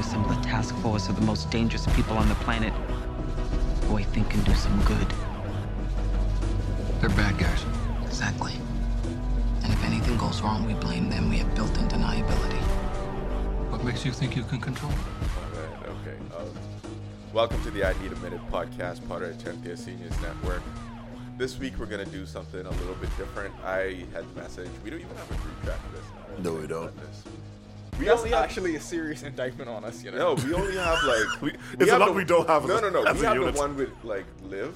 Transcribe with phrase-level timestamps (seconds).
[0.00, 2.72] assemble a task force of the most dangerous people on the planet
[3.84, 5.06] who I think can do some good.
[7.00, 7.64] They're bad guys.
[8.06, 8.54] Exactly.
[9.62, 11.28] And if anything goes wrong, we blame them.
[11.28, 12.60] We have built-in deniability.
[13.70, 15.04] What makes you think you can control them?
[15.54, 16.16] Alright, okay.
[16.38, 16.48] Um,
[17.34, 20.62] welcome to the I Need a Minute podcast, part of the 10th Seniors Network.
[21.36, 23.54] This week we're gonna do something a little bit different.
[23.62, 24.70] I had the message.
[24.82, 26.42] We don't even have a group chat for this.
[26.42, 26.94] No, we don't.
[26.96, 27.22] This.
[28.00, 30.34] We That's only have, actually a serious indictment on us, you know.
[30.34, 30.44] no.
[30.44, 31.42] We only have like.
[31.42, 33.00] We- we it's a lot the- we don't have No, no, no.
[33.02, 33.54] We a have unit.
[33.54, 34.74] the one with like live.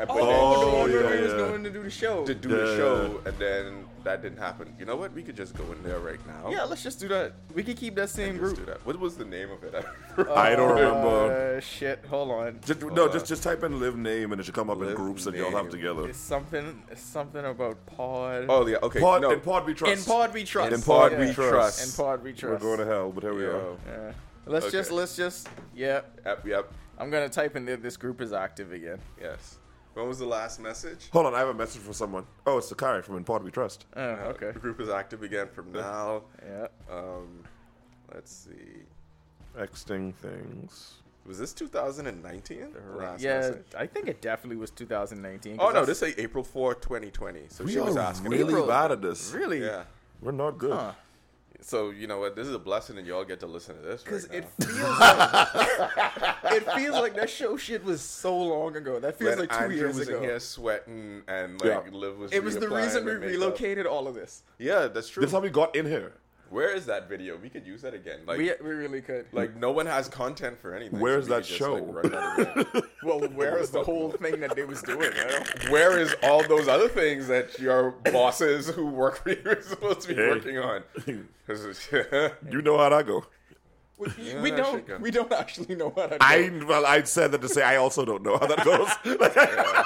[0.00, 1.90] And but Oh, then- Oh, the one where yeah, we was going to do the
[1.90, 2.24] show.
[2.24, 2.76] to do Yeah, the yeah.
[2.76, 4.74] show, and then that didn't happen.
[4.78, 5.12] You know what?
[5.12, 6.50] We could just go in there right now.
[6.50, 7.34] Yeah, let's just do that.
[7.54, 8.56] We could keep that same Let's group.
[8.56, 8.86] do that.
[8.86, 9.74] What was the name of it?
[10.30, 11.56] I don't remember.
[11.58, 12.60] Uh, shit, hold on.
[12.64, 13.12] Just, Hold no, on.
[13.12, 15.34] just just type in live name and it should come up in Live groups that
[15.34, 16.08] y'all have together.
[16.08, 16.82] It's something.
[16.90, 18.46] It's something about pod.
[18.48, 18.78] oh yeah.
[18.82, 19.00] Okay.
[19.00, 19.30] Pod, no.
[19.32, 20.08] in Pod we trust.
[20.08, 20.72] in pod we trust.
[20.72, 21.20] In Pod Yeah.
[21.20, 21.84] we trust.
[21.98, 22.62] In pod we trust.
[22.64, 23.76] We're going to hell, but here we are.
[23.86, 24.12] Yeah.
[24.46, 24.78] Let's Okay.
[24.78, 24.90] just.
[24.90, 25.48] Let's just.
[25.74, 26.00] Yeah.
[26.24, 26.46] Yep.
[26.46, 26.72] Yep.
[26.98, 27.76] I'm gonna type in there.
[27.76, 28.98] This group is active again.
[29.20, 29.56] Yes.
[29.94, 31.08] When was the last message?
[31.12, 32.24] Hold on, I have a message for someone.
[32.46, 33.86] Oh, it's Sakari from In Pod We Trust.
[33.96, 34.52] Oh, okay.
[34.52, 36.22] The group is active again from now.
[36.46, 36.68] Yeah.
[36.90, 37.42] Um,
[38.14, 38.84] let's see.
[39.58, 40.94] Texting things.
[41.26, 42.58] Was this 2019?
[43.18, 43.64] Yeah, message?
[43.76, 45.56] I think it definitely was 2019.
[45.58, 47.42] Oh no, that's- this say April 4, 2020.
[47.48, 48.30] So We she was are asking.
[48.30, 48.66] really April.
[48.66, 49.32] bad at this.
[49.32, 49.60] really.
[49.62, 49.84] Yeah.
[50.22, 50.72] We're not good.
[50.72, 50.92] Huh.
[51.62, 52.36] So you know what?
[52.36, 54.98] This is a blessing, and y'all get to listen to this Because right it feels
[54.98, 55.48] like
[56.52, 58.98] it feels like that show shit was so long ago.
[59.00, 60.18] That feels When like two Andrew years was ago.
[60.18, 61.76] in here sweating, and Yeah.
[61.78, 62.32] like Liv was.
[62.32, 63.30] It was the reason we the makeup.
[63.32, 64.42] relocated all of this.
[64.58, 65.20] Yeah, that's true.
[65.20, 66.12] This is how we got in here.
[66.50, 67.36] Where is that video?
[67.36, 68.20] We could use that again.
[68.26, 69.26] Like, We, we really could.
[69.32, 70.98] like no one has content for anything.
[70.98, 71.74] Where's we that could just, show?
[71.74, 75.10] like, that well, where is the whole thing that they was doing?
[75.70, 80.02] Where is all those other things that your bosses who work for you are supposed
[80.02, 80.28] to be Hey.
[80.28, 80.82] working on?
[81.06, 83.24] You know how that go.
[83.96, 84.86] We, Yeah, we don't.
[84.86, 84.96] go.
[84.98, 86.18] We don't actually know how that.
[86.18, 86.18] Goes.
[86.20, 88.88] I well, I said that to say I also don't know how that goes.
[89.20, 89.84] Like, yeah.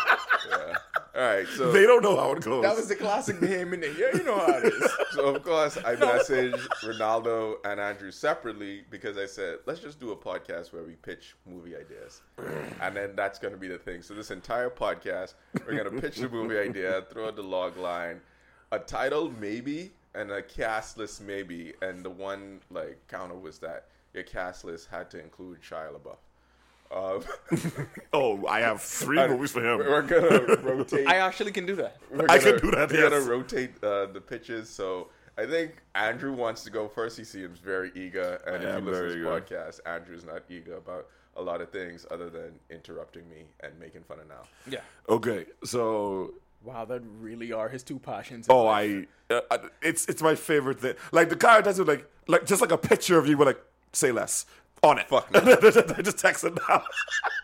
[1.16, 2.62] All right, so They don't know how it goes.
[2.64, 3.94] That was the classic Bahamian thing.
[3.96, 4.90] Yeah, you know how it is.
[5.12, 10.10] So of course I messaged Ronaldo and Andrew separately because I said let's just do
[10.10, 12.20] a podcast where we pitch movie ideas,
[12.80, 14.02] and then that's going to be the thing.
[14.02, 17.76] So this entire podcast we're going to pitch the movie idea, throw out the log
[17.76, 18.20] line,
[18.72, 23.86] a title maybe, and a cast list maybe, and the one like counter was that
[24.14, 26.16] your cast list had to include Shia LaBeouf.
[26.94, 27.22] Um,
[28.12, 29.78] oh, I have three movies for him.
[29.78, 31.06] we're gonna rotate.
[31.08, 31.96] I actually can do that.
[32.10, 34.68] We're I can do that, We're gonna rotate uh, the pitches.
[34.70, 37.18] So I think Andrew wants to go first.
[37.18, 40.24] He seems very eager, and I if am you listen to very this podcast, Andrew's
[40.24, 44.28] not eager about a lot of things other than interrupting me and making fun of
[44.28, 44.42] now.
[44.70, 44.80] Yeah.
[45.08, 48.46] Okay, so Wow, that really are his two passions.
[48.48, 50.94] oh, I uh, I- it's it's my favorite thing.
[51.12, 53.60] Like the characters are like like just like a picture of you, but like
[53.92, 54.46] say less
[54.84, 55.08] on it.
[55.08, 55.40] Fuck no.
[56.02, 56.82] just text it down.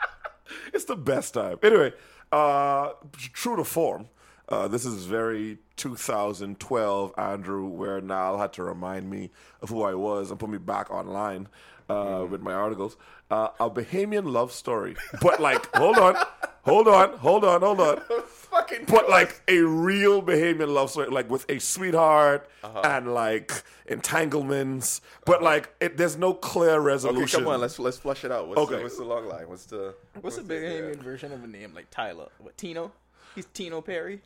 [0.75, 1.59] it's the best time.
[1.63, 1.93] Anyway,
[2.31, 4.09] uh, true to form.
[4.49, 9.31] Uh, this is very 2012 Andrew, where Niall had to remind me
[9.63, 11.49] of who I was and put me back online
[11.89, 12.97] uh, with my articles.
[13.31, 16.17] Uh, a Bahamian love story, but like, hold on,
[16.65, 18.01] hold on, hold on, hold on.
[18.27, 18.87] Fucking.
[18.89, 25.43] But like a real Bahamian love story, like with a sweetheart and like entanglements, but
[25.45, 27.17] like it, there's no clear resolution.
[27.17, 27.45] okay, resolution.
[27.45, 27.61] come on.
[27.61, 28.49] Let's let's flush it out.
[28.49, 28.77] What's Okay.
[28.79, 29.49] the, what's the long line?
[29.49, 31.03] What's the What's the the- Bahamian yeah.
[31.03, 32.27] version of a name like Tyler?
[32.39, 32.91] What Tino?
[33.37, 34.23] He's Tino Perry.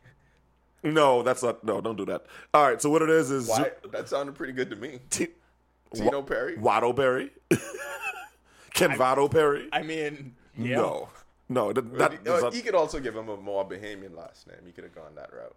[0.82, 1.62] No, that's not.
[1.62, 2.24] No, don't do that.
[2.54, 2.80] All right.
[2.80, 3.70] So what it is is Why?
[3.92, 5.00] That sounded pretty good to me.
[5.10, 5.28] T-
[5.94, 6.56] Tino Perry.
[6.56, 6.94] Watto
[8.74, 9.68] Berry, Ken Vado Perry.
[9.72, 10.76] I mean, yeah.
[10.76, 11.08] No,
[11.48, 14.58] no, that, that Uh, does you could also give him a more Bahamian last name.
[14.66, 15.56] You could have gone that route.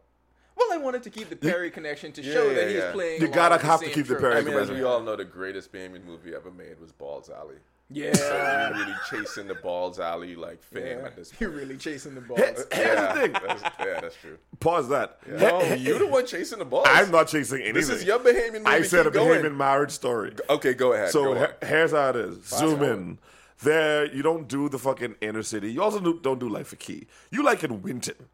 [0.55, 2.91] Well, I wanted to keep the Perry connection to show yeah, that he's yeah.
[2.91, 3.21] playing.
[3.21, 4.15] You along gotta have to same keep the.
[4.15, 4.75] Perry I mean, as connection.
[4.77, 7.57] we all know, the greatest Bahamian movie ever made was Balls Alley.
[7.89, 8.13] Yeah.
[8.13, 11.05] So you're really chasing the Balls Alley like fame yeah.
[11.05, 12.39] at this You're really chasing the balls.
[12.39, 13.31] Here's yeah, the thing.
[13.31, 14.37] That's, yeah, that's true.
[14.59, 15.19] Pause that.
[15.27, 16.87] No, you the one chasing the balls.
[16.89, 17.75] I'm not chasing anything.
[17.75, 18.65] This is your Bahamian.
[18.65, 19.41] I said a Keep going.
[19.41, 20.33] Bahamian marriage story.
[20.49, 21.11] Okay, go ahead.
[21.11, 22.45] So go he- here's how it is.
[22.45, 22.91] Zoom forward.
[22.91, 23.19] in.
[23.63, 25.71] There, you don't do the fucking inner city.
[25.71, 27.07] You also do, don't do Lyford Cay.
[27.31, 28.27] You like in Winton.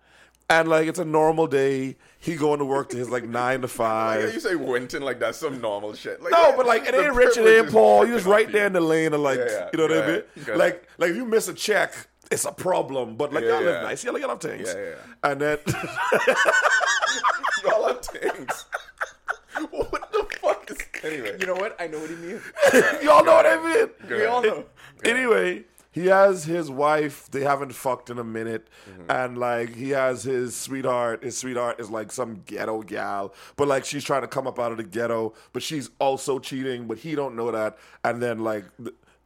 [0.49, 1.95] And like it's a normal day.
[2.19, 5.37] He going to work to his like nine to Like, you say Winton like that's
[5.37, 6.21] some normal shit.
[6.21, 8.05] Like, No, but like it ain't rich, it ain't is poor.
[8.05, 9.69] You freaking just right there in the lane of like Yeah, yeah.
[9.73, 10.09] you know what I mean?
[10.09, 10.25] ahead.
[10.45, 11.93] Go Like like if you miss a check,
[12.31, 13.15] it's a problem.
[13.15, 13.81] But like Yeah, y'all live yeah.
[13.83, 14.03] nice.
[14.03, 14.73] Y'all get off things.
[14.73, 15.57] Yeah, yeah, And then
[17.63, 18.65] Y'all have things.
[19.71, 21.37] what the fuck is anyway?
[21.39, 21.75] You know what?
[21.79, 22.41] I know what he means.
[23.03, 23.89] y'all know what I mean.
[24.07, 24.65] Go We all know.
[25.05, 25.63] Anyway,
[25.93, 27.29] he has his wife.
[27.31, 29.09] They haven't fucked in a minute, Mm-hmm.
[29.11, 31.23] and like he has his sweetheart.
[31.23, 34.71] His sweetheart is like some ghetto gal, but like she's trying to come up out
[34.71, 37.77] of the ghetto, but she's also cheating, but he don't know that.
[38.03, 38.65] And then like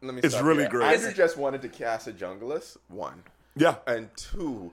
[0.02, 0.94] let me It's stop really great.
[0.94, 2.78] Andrew just wanted to cast a junglist.
[2.88, 3.24] One
[3.56, 3.78] Yeah.
[3.88, 4.72] and two.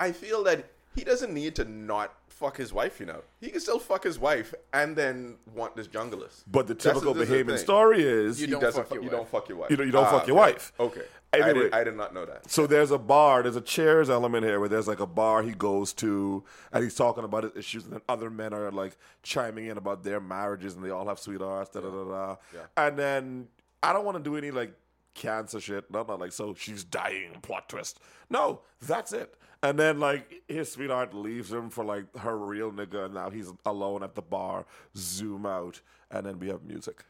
[0.00, 2.98] I feel that he doesn't need to not fuck his wife.
[3.00, 6.42] You know, he can still fuck his wife and then want this junglist.
[6.50, 7.56] But the typical this is the Bahamian thing.
[7.58, 8.82] story is You He don't doesn't.
[8.82, 9.16] fuck fu- your you wife.
[9.18, 9.70] don't fuck your wife.
[9.70, 10.52] You don't- you don't Ah, fuck your okay.
[10.52, 10.72] wife.
[10.80, 11.02] Okay.
[11.42, 12.50] I, did, I did not know that.
[12.50, 15.52] So there's a bar, there's a Cheers element here where there's like a bar he
[15.52, 19.66] goes to and he's talking about his issues, and then other men are like chiming
[19.66, 22.36] in about their marriages and they all have sweethearts, da da da da.
[22.54, 22.60] Yeah.
[22.76, 23.48] And then
[23.82, 24.72] I don't want to do any like
[25.14, 25.90] cancer shit.
[25.90, 28.00] No, not like so she's dying plot twist.
[28.30, 29.34] No, that's it.
[29.62, 33.52] And then like his sweetheart leaves him for like her real nigga, and now he's
[33.64, 34.66] alone at the bar.
[34.96, 35.80] Zoom out,
[36.10, 37.04] and then we have music.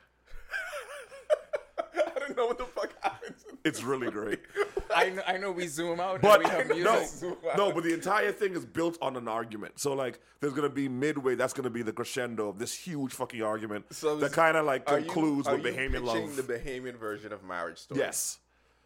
[2.27, 3.45] I don't know what the fuck happens.
[3.65, 4.41] It's really great.
[4.95, 7.29] I, kn- I know we zoom out But and we have no, music.
[7.57, 9.79] no, but the entire thing is built on an argument.
[9.79, 11.35] So like, there's gonna be midway.
[11.35, 14.67] That's gonna be the crescendo of this huge fucking argument So that is- kind of
[14.67, 16.37] like Are you- concludes with Bahamian love.
[16.37, 18.01] The Bahamian version of Marriage Story.
[18.01, 18.39] yes,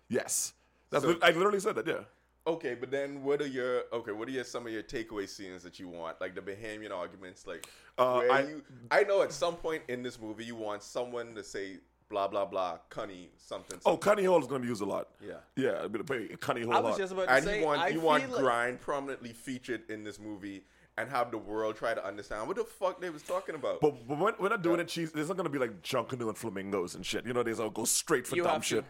[0.09, 0.53] yes.
[0.91, 1.87] That's So- I literally said that.
[1.87, 2.01] Yeah.
[2.47, 4.13] Okay, but then what are your okay?
[4.13, 7.47] What are your, some of your takeaway scenes that you want, like the Bahamian arguments?
[7.47, 10.83] Like, Uh, where I- you, I know at some point in this movie you want
[10.83, 11.79] someone to say
[12.11, 13.79] blah blah blah, Cunny something.
[13.87, 14.25] Oh, something.
[14.25, 15.09] Cunny Hole is gonna be used a lot.
[15.27, 15.35] Yeah.
[15.57, 15.83] Yeah.
[15.83, 16.75] I'm gonna pay Cunny Hole.
[16.75, 16.99] I a was lot.
[16.99, 20.03] just about to and say, you want I you want like- grind prominently featured in
[20.05, 20.65] this movie,
[20.99, 23.81] and have the world try to understand what the fuck they was talking about.
[23.81, 25.13] But, but we're, we're not doing it cheese.
[25.13, 27.25] There's not gonna be like Junkanoo and flamingos and shit.
[27.25, 28.69] You know, there's all go straight for You dumb have to.
[28.69, 28.85] shit.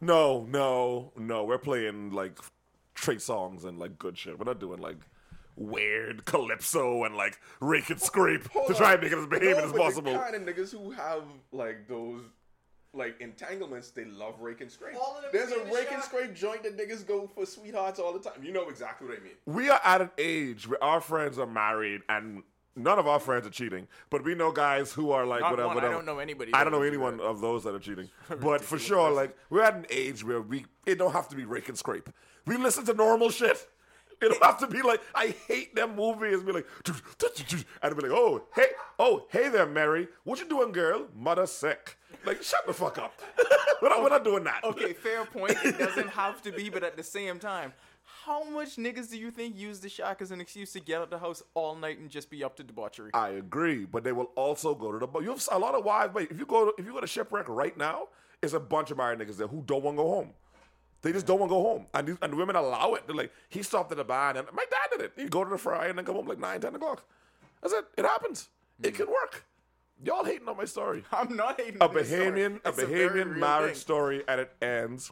[0.00, 1.44] No, no, no.
[1.44, 2.38] We're playing like
[2.94, 4.38] Trey Songz and like good shit.
[4.38, 4.96] We're not doing like
[5.54, 8.78] weird calypso and like rake and scrape Hold to on.
[8.78, 9.28] try and make it as
[9.58, 10.12] No, as but possible.
[10.14, 11.22] The kind of niggas who have
[11.52, 12.22] like those
[12.94, 14.96] like entanglements, they love rake and scrape.
[14.96, 17.98] All of them There's a getting rake and scrape joint that niggas go for sweethearts
[17.98, 18.42] all the time.
[18.42, 19.32] You know exactly what I mean.
[19.46, 22.42] we are at an age where our friends are married and
[22.76, 23.88] none of our friends are cheating.
[24.10, 25.68] But we know guys who are like Not whatever.
[25.74, 25.84] one.
[25.84, 28.08] I don't know anybody I don't know anyone of those that are cheating.
[28.40, 31.44] but for sure, like we're at an age where we it don't have to be
[31.44, 32.10] rake and scrape.
[32.46, 33.68] We listen to normal shit.
[34.26, 36.42] It don't have to be like I hate them movies.
[36.42, 38.66] Be like, and I'll be like, oh hey,
[38.98, 41.08] oh hey there, Mary, what you doing, girl?
[41.16, 41.98] Mother sick.
[42.24, 43.20] Like shut the fuck up.
[43.82, 44.62] we're, not, we're not doing that.
[44.62, 45.56] Okay, fair point.
[45.64, 47.72] It doesn't have to be, but at the same time,
[48.24, 51.10] how much niggas do you think use the shack as an excuse to get out
[51.10, 53.10] the house all night and just be up to debauchery?
[53.14, 55.20] I agree, but they will also go to the.
[55.20, 56.12] You have a lot of wives.
[56.14, 58.08] But if you go, to, if you go to shipwreck right now,
[58.40, 60.30] it's a bunch of married niggas there who don't want to go home.
[61.02, 63.06] They just don't want to go home, and these, and women allow it.
[63.06, 65.12] They're like, he stopped at the bar, and my dad did it.
[65.16, 67.04] He'd go to the fry and then come home like nine, ten o'clock.
[67.60, 67.84] That's it.
[67.98, 68.48] It happens.
[68.82, 68.96] It mm.
[68.96, 69.44] can work.
[70.04, 71.04] Y'all hating on my story.
[71.12, 71.94] I'm not hating A on.
[71.94, 73.80] Bahamian, a Bahamian marriage thing.
[73.80, 75.10] story, and it ends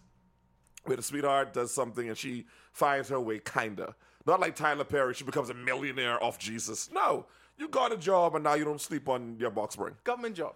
[0.86, 3.94] with the sweetheart does something and she finds her way, kinda.
[4.26, 6.90] Not like Tyler Perry, she becomes a millionaire off Jesus.
[6.92, 7.26] No,
[7.58, 9.94] you got a job and now you don't sleep on your box spring.
[10.04, 10.54] Government job.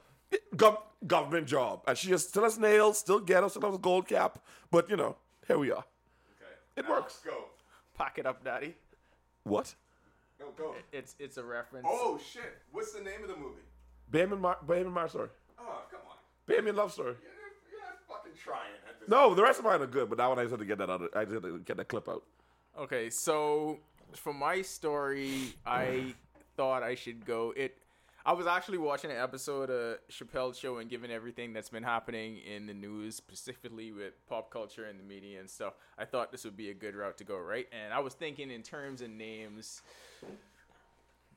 [0.57, 4.09] Gov- government job, and she has, still has nails, still ghetto, still has a gold
[4.09, 4.39] cap,
[4.71, 5.79] but you know, here we are.
[6.37, 6.55] Okay.
[6.77, 7.21] It works.
[7.25, 7.45] Go.
[7.97, 8.75] Pack it up, daddy.
[9.45, 9.75] What?
[10.41, 10.75] No, go.
[10.93, 11.87] It's it's a reference.
[11.89, 12.59] Oh shit!
[12.73, 13.63] What's the name of the movie?
[14.11, 15.29] Bahamian, Mar- Bahamian marriage story.
[15.59, 16.17] Oh come on!
[16.49, 17.15] Bahamian love story.
[17.23, 17.31] You're,
[17.71, 19.09] you're not fucking trying at this.
[19.09, 20.79] No, the rest of mine are good, but that one I just had to get
[20.79, 21.03] that out.
[21.15, 22.25] I just had to get that clip out.
[22.79, 23.79] Okay, so
[24.13, 26.15] for my story, I
[26.57, 27.53] thought I should go.
[27.57, 27.79] It.
[28.27, 32.39] I was actually watching an episode of Chappelle's show, and given everything that's been happening
[32.39, 36.43] in the news, specifically with pop culture and the media and stuff, I thought this
[36.45, 37.67] would be a good route to go, right?
[37.71, 39.83] And I was thinking in terms of names.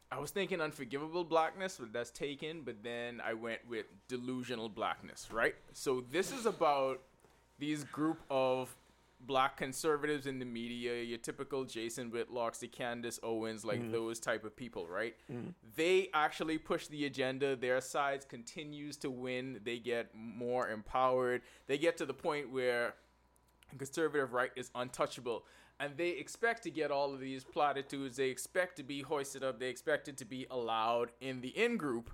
[0.10, 2.62] I was thinking unforgivable blackness, but that's taken.
[2.62, 5.56] But then I went with delusional blackness, right?
[5.74, 7.02] So this is about
[7.60, 8.74] these group of
[9.20, 13.92] black conservatives in the media, your typical Jason Whitlocks, the Candace Owens, like mm-hmm.
[13.92, 15.16] those type of people, right?
[15.32, 15.50] Mm-hmm.
[15.76, 17.56] They actually push the agenda.
[17.56, 19.60] Their sides continues to win.
[19.64, 21.42] They get more empowered.
[21.68, 22.96] They get to the point where
[23.78, 25.44] conservative right is untouchable
[25.80, 29.60] and they expect to get all of these platitudes they expect to be hoisted up
[29.60, 32.10] they expect it to be allowed in the in group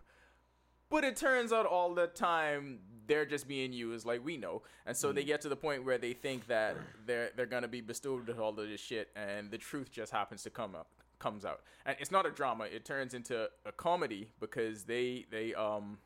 [0.94, 4.96] but it turns out all the time they're just being used like we know and
[4.96, 8.26] so they get to the point where they think that they're they're gonna be bestowed
[8.28, 10.88] with all of this shit and the truth just happens to come up
[11.20, 15.54] comes out and it's not a drama it turns into a comedy because they they
[15.56, 15.98] um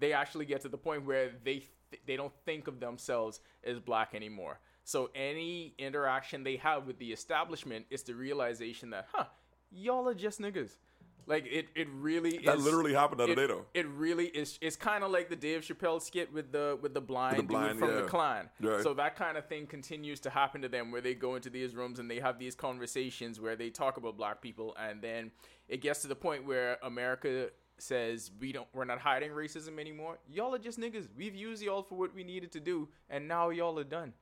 [0.00, 3.78] they actually get to the point where they th- they don't think of themselves as
[3.78, 4.58] black anymore.
[4.84, 9.26] So any interaction they have with the establishment is the realization that, huh,
[9.70, 10.78] y'all are just niggas.
[11.26, 12.64] Like it, it really That is.
[12.64, 13.66] literally happened the other it, day, though.
[13.74, 14.58] It really is.
[14.60, 17.78] It's kind of like the Dave Chappelle skit with the with the blind, dude blind,
[17.78, 17.96] from yeah.
[17.96, 18.48] the clan.
[18.60, 18.82] Right.
[18.82, 21.74] So that kind of thing continues to happen to them, where they go into these
[21.74, 25.30] rooms and they have these conversations where they talk about black people, and then
[25.68, 30.18] it gets to the point where America says we don't we're not hiding racism anymore.
[30.28, 31.08] Y'all are just niggas.
[31.16, 34.12] We've used y'all for what we needed to do, and now y'all are done.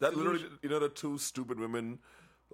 [0.00, 2.00] That literally, you know, the two stupid women,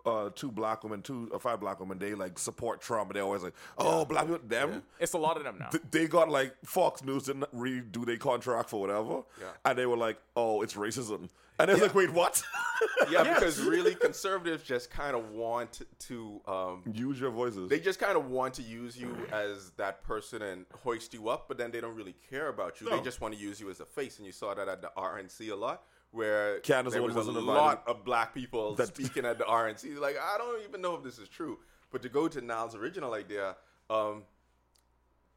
[0.06, 3.20] uh, two black women, two or five black women, they like support Trump, and they
[3.20, 4.82] always like, oh, black people, them.
[4.98, 5.68] It's a lot of them now.
[5.68, 9.46] th- They got like Fox News didn't redo their contract for whatever, Yeah.
[9.64, 11.28] and they were like, "Oh, it's racism,"
[11.58, 12.42] and it's like, "Wait, what?"
[13.10, 17.68] Yeah, because really conservatives just kind of want to um, Use your voices.
[17.68, 21.48] they just kind of want to use you as that person and hoist you up,
[21.48, 22.88] but then they don't really care about you.
[22.88, 24.90] They just want to use you as a face, and you saw that at the
[24.96, 29.38] RNC a lot, where Candace there was a lot of black people That- speaking at
[29.38, 29.98] the RNC.
[29.98, 31.58] Like, I don't even know if this is true.
[31.90, 33.56] But to go to Niall's original idea,
[33.88, 34.24] um,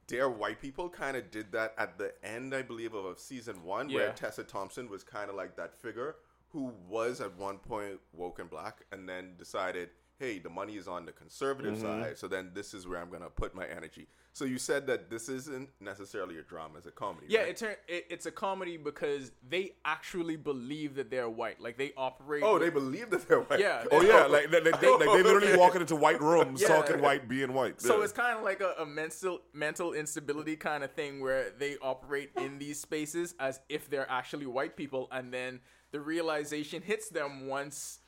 [0.08, 3.88] Dear White People kind of did that at the end, I believe, of season one,
[3.94, 6.16] where Tessa Thompson was kind of like that figure
[6.50, 9.90] who was at one point woke and black and then decided,
[10.22, 12.04] hey, the money is on the conservative Mm-hmm.
[12.04, 14.06] side, so then this is where I'm going to put my energy.
[14.34, 17.26] So you said that this isn't necessarily a drama, it's a comedy.
[17.28, 17.50] Yeah, right?
[17.50, 21.60] it turn, it, it's a comedy because they actually believe that they're white.
[21.60, 22.44] Like they operate.
[22.46, 23.60] Oh, with- they believe that they're white.
[23.60, 23.84] Yeah.
[23.92, 26.68] oh yeah, like they, they, they- like they literally walking into white rooms, Yeah.
[26.68, 27.82] talking white, being white.
[27.82, 28.04] So Yeah.
[28.04, 32.30] it's kind of like a, a mental mental instability kind of thing where they operate
[32.38, 35.60] in these spaces as if they're actually white people, and then
[35.92, 38.00] the realization hits them once.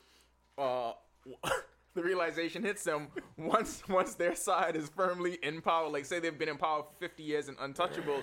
[0.60, 0.94] Uh,
[1.94, 3.08] the realization hits them
[3.38, 5.90] once once their side is firmly in power.
[5.90, 8.22] Like say they've been in power for fifty years and untouchable.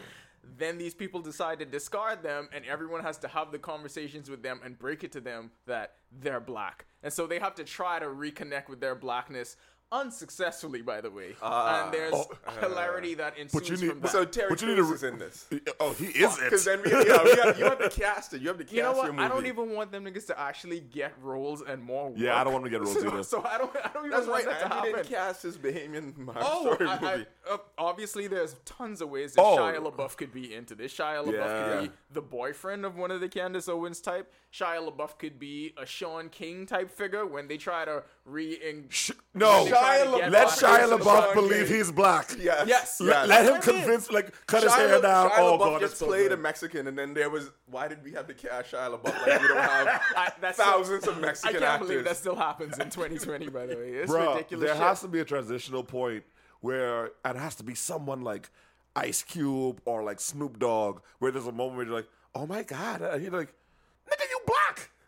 [0.57, 4.43] Then these people decide to discard them, and everyone has to have the conversations with
[4.43, 6.87] them and break it to them that they're black.
[7.03, 9.57] And so they have to try to reconnect with their blackness
[9.93, 11.37] unsuccessfully, by the way.
[11.43, 12.15] and there's
[12.61, 14.11] hilarity that ensues you need- from that.
[14.11, 15.47] So Terry But you need to Crews re- is in this.
[15.81, 16.45] oh, he is it.
[16.45, 18.41] Because then we, yeah, we have, you have to cast it.
[18.41, 19.05] You have to cast you know what?
[19.05, 19.25] your movie.
[19.25, 22.13] I don't even want them niggas to actually get roles and more.
[22.17, 23.23] Yeah, I don't want them to get roles either.
[23.23, 23.71] so I don't.
[23.77, 24.61] I don't even That's want right.
[24.61, 24.93] that to Andy happen.
[25.03, 29.35] didn't cast his Bahamian Mark Oh, Story I, I, uh, obviously, there's tons of ways
[29.35, 29.57] that Oh.
[29.59, 30.95] Shia LaBeouf could be into this.
[30.95, 31.65] Shia LaBeouf Yeah.
[31.81, 34.33] could be the boyfriend of one of the Candace Owens type.
[34.53, 38.59] Shia LaBeouf could be a Shaun King type figure when they try to re.
[38.89, 42.31] Sh- no, Shia LaBeouf- let Shia LaBeouf believe he's black.
[42.39, 42.67] Yes.
[42.69, 43.01] Yes.
[43.01, 43.29] Let, yes.
[43.29, 45.31] let him convince, like, cut his hair down.
[45.31, 46.39] Shia oh LaBeouf god, just so played good.
[46.39, 49.05] a Mexican, and then there was why did we have to cast Shia LaBeouf?
[49.27, 51.89] Like we don't have I, that's thousands so, of I Mexican can't actors.
[51.89, 53.49] believe that still happens in 2020.
[53.49, 54.67] By the way, it's Bruh, ridiculous.
[54.67, 54.83] There shit.
[54.83, 56.25] has to be a transitional point
[56.61, 58.51] where and it has to be someone like
[58.97, 62.63] Ice Cube or like Snoop Dogg, where there's a moment where you're like, "Oh my
[62.63, 63.60] god," and you're like, "Nigga, you black."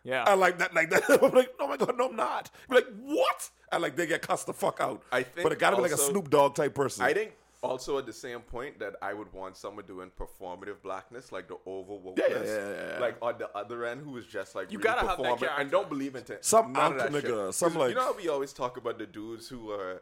[0.03, 0.25] Yeah.
[0.29, 1.03] And like that, like that.
[1.23, 4.21] I'm like, "Oh my god, no, I'm not." You're like, "What?" I like they get
[4.21, 5.01] cussed the fuck out.
[5.11, 7.05] I think but it gotta be like a Snoop Dogg type person.
[7.05, 11.31] I think also at the same point that I would want someone doing performative blackness,
[11.31, 12.99] like the over wokeness, Yeah, yeah, yeah, yeah, yeah.
[12.99, 15.49] like on the other end, who is just like You really gotta have that performing
[15.57, 17.55] and don't believe in t- Some none of unk that nigga, shit.
[17.55, 20.01] some 'Cause like- you know how we always talk about the dudes who are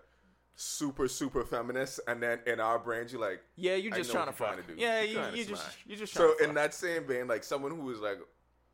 [0.55, 4.29] super super feminist, and then in our brains you're like, Yeah, you're just trying to
[4.29, 4.53] you're fuck.
[4.55, 4.79] trying to do.
[4.81, 5.77] Yeah, You're you, trying to you just smash.
[5.86, 8.17] you just So to in that same vein, like someone who is like,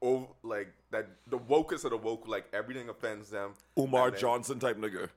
[0.01, 3.53] over like that, the wokest of the woke, like everything offends them.
[3.77, 5.09] Umar then- Johnson type nigga.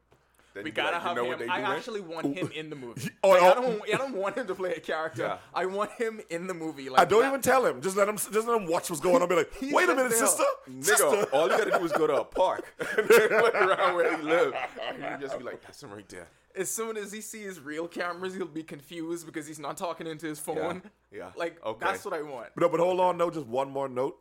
[0.55, 1.47] then We gotta like, you have know what him.
[1.47, 1.71] they I doing?
[1.73, 3.11] actually want him in the movie.
[3.23, 3.55] Oh, Like, I oh.
[3.55, 3.83] don't.
[3.95, 5.23] I don't want him to play a character.
[5.23, 5.39] Yeah.
[5.55, 6.89] I want him in the movie.
[6.89, 7.81] Like I don't that- even tell him.
[7.83, 8.17] Just let him.
[8.17, 9.29] Just let him watch what's going on.
[9.29, 10.43] Be like, wait a minute, sister.
[10.69, 11.07] Nigga, Sister.
[11.33, 12.65] all you gotta do is go to a park
[12.99, 14.55] and then look around where he live.
[14.93, 16.27] And you just be like, that's him right there.
[16.57, 20.27] As soon as he sees real cameras, he'll be confused because he's not talking into
[20.27, 20.83] his phone.
[21.13, 21.31] Yeah.
[21.37, 21.87] Like Okay.
[21.87, 22.49] that's what I want.
[22.57, 24.19] No, but hold on, no, just one more note.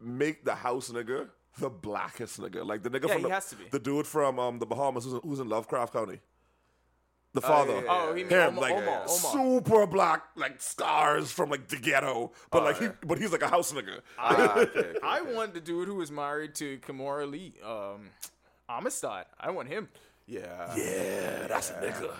[0.00, 1.28] Make the house nigga
[1.58, 2.64] the blackest nigga.
[2.64, 3.64] Like the nigga Yeah, from he the, has to be.
[3.70, 6.20] the dude from um, the Bahamas who's in, who's in Lovecraft Country.
[7.32, 7.74] The father.
[7.74, 9.08] yeah, yeah, Oh, he mean Him, Omar, like Omar, Omar.
[9.08, 12.88] super black, like scars from like the ghetto, but Oh, like yeah.
[13.00, 14.00] he, but he's like a house nigga.
[14.18, 15.34] Ah, okay, okay, I okay.
[15.34, 18.10] want the dude who was married to Kimora Lee, um,
[18.68, 19.26] Amistad.
[19.38, 19.88] I want him.
[20.26, 20.74] Yeah.
[20.76, 22.10] yeah, that's a nigga.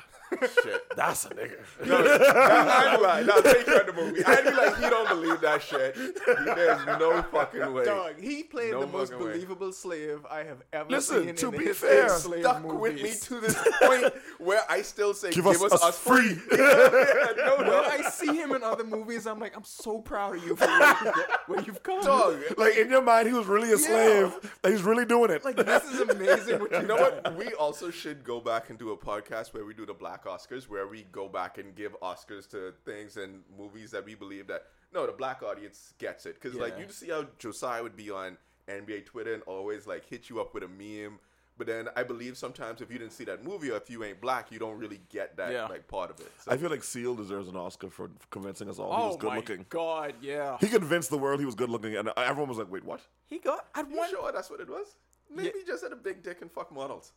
[0.63, 0.83] Shit.
[0.97, 1.59] That's a nigga.
[1.87, 4.25] No, I'd be like, no, take you out the movie.
[4.25, 5.95] I'd be like, he don't believe that shit.
[5.97, 7.85] There's no fucking way.
[7.85, 9.33] Dog, he played No the most fucking way.
[9.33, 11.35] believable slave I have ever Listen, seen.
[11.37, 12.81] to in the be history fair, slave Stuck movies.
[12.81, 15.99] with me to this point where I still say, Give give, us us, us us
[15.99, 16.35] free.
[16.35, 16.59] free.
[16.59, 17.83] no, when no.
[17.85, 20.89] I see him in other movies, I'm like, I'm so proud of you for where
[20.89, 22.01] you've, got- where you've come.
[22.03, 24.33] Dog, Like in your mind, he was really a slave.
[24.63, 25.45] Like, he's really doing it.
[25.45, 26.61] Like this is amazing.
[26.61, 27.37] What you You know what?
[27.37, 30.69] We also should go back and do a podcast where we do the Black Oscars,
[30.69, 34.65] where we go back and give Oscars to things and movies that we believe that
[34.93, 36.35] no, the black audience gets it.
[36.41, 38.37] Because like you see how Josiah would be on
[38.69, 41.19] NBA Twitter and always like hit you up with a meme.
[41.59, 44.21] But then I believe sometimes if you didn't see that movie or if you ain't
[44.21, 45.67] black, you don't really get that Yeah.
[45.67, 46.33] like part of it.
[46.43, 49.17] So I feel like Seal deserves an Oscar for convincing us all he Oh was
[49.19, 49.67] good my looking.
[49.69, 50.57] god, yeah.
[50.59, 53.39] He convinced the world he was good looking, and everyone was like, "Wait, what?" He
[53.39, 53.67] got.
[53.75, 54.11] I'd you want.
[54.11, 54.97] sure that's what it was?
[55.33, 57.13] Maybe he just had a big dick and fuck models.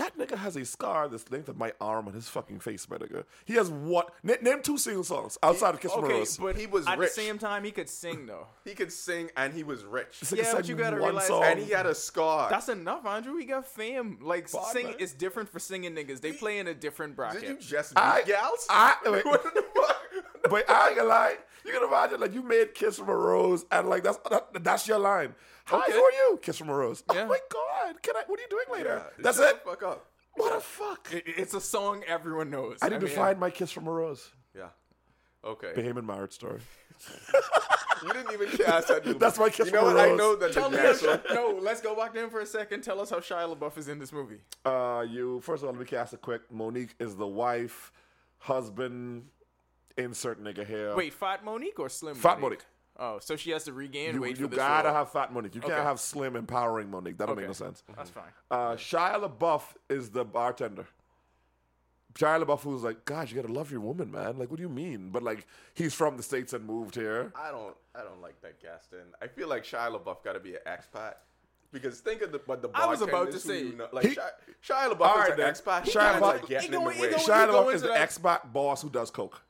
[0.00, 2.96] That nigga has a scar this length of my arm on his fucking face, my
[2.96, 3.24] nigga.
[3.44, 4.14] He has what?
[4.26, 6.38] N- name two single songs outside of Kiss from a Okay, Rose.
[6.38, 6.92] but He was rich.
[6.92, 7.14] at rich.
[7.14, 8.46] the same time he could sing though.
[8.64, 10.20] He could sing and he was rich.
[10.20, 11.44] This nigga yeah, but you gotta realize- song.
[11.44, 12.48] And he had a scar.
[12.48, 13.36] That's enough, Andrew.
[13.36, 14.18] He got fame.
[14.22, 14.94] Like Fuck, sing, man.
[14.98, 16.22] it's different for singing niggas.
[16.22, 17.40] They play in a different bracket.
[17.42, 18.66] Did you just beat I- gals?
[18.70, 19.24] I- wait.
[20.50, 21.36] What but I ain't gonna lie.
[21.64, 24.88] You can imagine like you made "Kiss from a Rose" and like that's that, that's
[24.88, 25.34] your line.
[25.66, 25.92] Hi, Okay.
[25.92, 26.38] who are you?
[26.42, 27.02] Kiss from a Rose.
[27.14, 27.22] Yeah.
[27.22, 28.02] Oh my god!
[28.02, 28.22] Can I?
[28.26, 29.02] What are you doing later?
[29.04, 29.64] Yeah, that's shut it.
[29.64, 30.06] the Fuck up.
[30.34, 31.08] What the fuck?
[31.12, 32.78] It- it's a song everyone knows.
[32.82, 34.68] I need to mean, find my "Kiss from a Rose." Yeah.
[35.44, 35.72] Okay.
[35.76, 36.60] Bahamian marriage story.
[38.02, 39.18] You didn't even cast that movie.
[39.18, 39.96] That's my kiss You know from what?
[39.98, 40.18] a I rose.
[40.18, 40.52] know that.
[40.54, 41.58] Tell me, national- no.
[41.60, 42.80] Let's go back to him for a second.
[42.82, 44.38] Tell us how Shia LaBeouf is in this movie.
[44.64, 46.50] Uh, you first of all, let me cast a quick.
[46.50, 47.92] Mo'Nique is the wife,
[48.38, 49.26] husband.
[49.96, 50.94] Insert nigga here.
[50.96, 52.14] Wait, Fat Mo'Nique or Slim?
[52.14, 52.64] Fat Mo'Nique.
[52.98, 54.96] Oh, so she has to regain you, weight you for this gotta role.
[54.98, 55.54] have fat Mo'Nique.
[55.54, 57.16] You can't have slim, empowering Mo'Nique.
[57.16, 57.40] That don't Okay.
[57.42, 57.82] make no sense.
[57.96, 58.24] That's fine.
[58.50, 60.86] Uh, Shia LaBeouf is the bartender.
[62.14, 64.36] Shia LaBeouf who's like, "Gosh, you gotta love your woman, man.
[64.36, 65.10] Like, what do you mean?
[65.10, 67.32] But like, he's from the states and moved here.
[67.36, 67.76] I don't.
[67.94, 68.98] I don't like that casting.
[69.22, 71.14] I feel like Shia LaBeouf got to be an expat.
[71.72, 74.16] Because think of the but the I was about to say, you know, like he-
[74.16, 74.30] Shia,
[74.66, 75.82] Shia LaBeouf All is right, an expat.
[75.84, 77.10] Shia LaBeouf- like getting He in the he way.
[77.12, 79.40] go- Shia LaBeouf is the expat boss who does coke,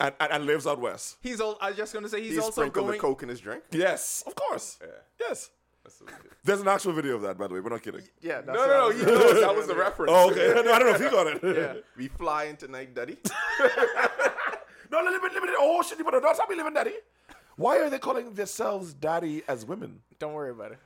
[0.00, 1.16] and, and and lives out west.
[1.20, 1.40] He's.
[1.40, 2.92] Al- I was just gonna say he's He also going.
[2.92, 3.62] the coke in his drink.
[3.70, 4.78] Yes, of course.
[4.80, 4.88] Yeah.
[5.20, 5.50] Yes.
[5.84, 6.32] That's what he did.
[6.44, 7.60] There's an actual video of that, by the way.
[7.60, 8.02] We're not kidding.
[8.20, 8.40] Yeah.
[8.42, 8.86] That's No, no, no.
[8.88, 9.40] was He gonna knows say.
[9.40, 10.12] that was the reference.
[10.14, 10.52] Oh, okay.
[10.64, 11.56] no, I don't know if you got it.
[11.56, 11.74] Yeah.
[11.96, 13.16] We flying tonight, Daddy.
[14.90, 16.94] no, let me, let me, oh shit, but don't stop me living daddy.
[17.56, 20.00] Why are they calling themselves daddy as women?
[20.18, 20.78] Don't worry about it.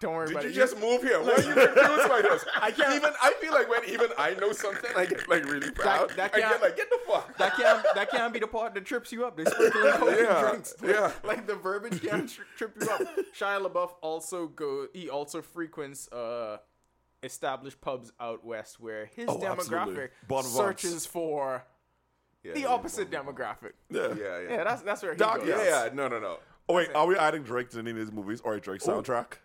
[0.00, 0.54] Don't worry Did about you it.
[0.54, 1.20] just move here?
[1.20, 2.44] Why are you confused by this?
[2.60, 5.72] I can't- Even I feel like when even I know something, I get like really
[5.72, 6.10] proud.
[6.10, 7.36] that I can't- get like, get the fuck.
[7.38, 9.36] That can't that can't be the part that trips you up.
[9.36, 10.74] They sprinkle in coke Yeah, in drinks.
[10.84, 11.12] yeah.
[11.24, 13.00] like the verbiage can't tri- trip you up.
[13.36, 14.86] Shia LaBeouf also go.
[14.92, 16.58] He also frequents uh
[17.24, 21.64] established pubs out west where his Oh, demographic Bon searches for
[22.44, 23.72] Yeah, the yeah, opposite demographic.
[23.90, 24.14] Yeah.
[24.14, 24.40] Yeah, yeah.
[24.50, 25.48] Yeah, that's that's where he Dog, goes.
[25.48, 25.88] yeah, yeah.
[25.92, 26.38] No, no, no.
[26.68, 29.38] Oh wait, are we adding Drake to any of these movies or a Drake soundtrack?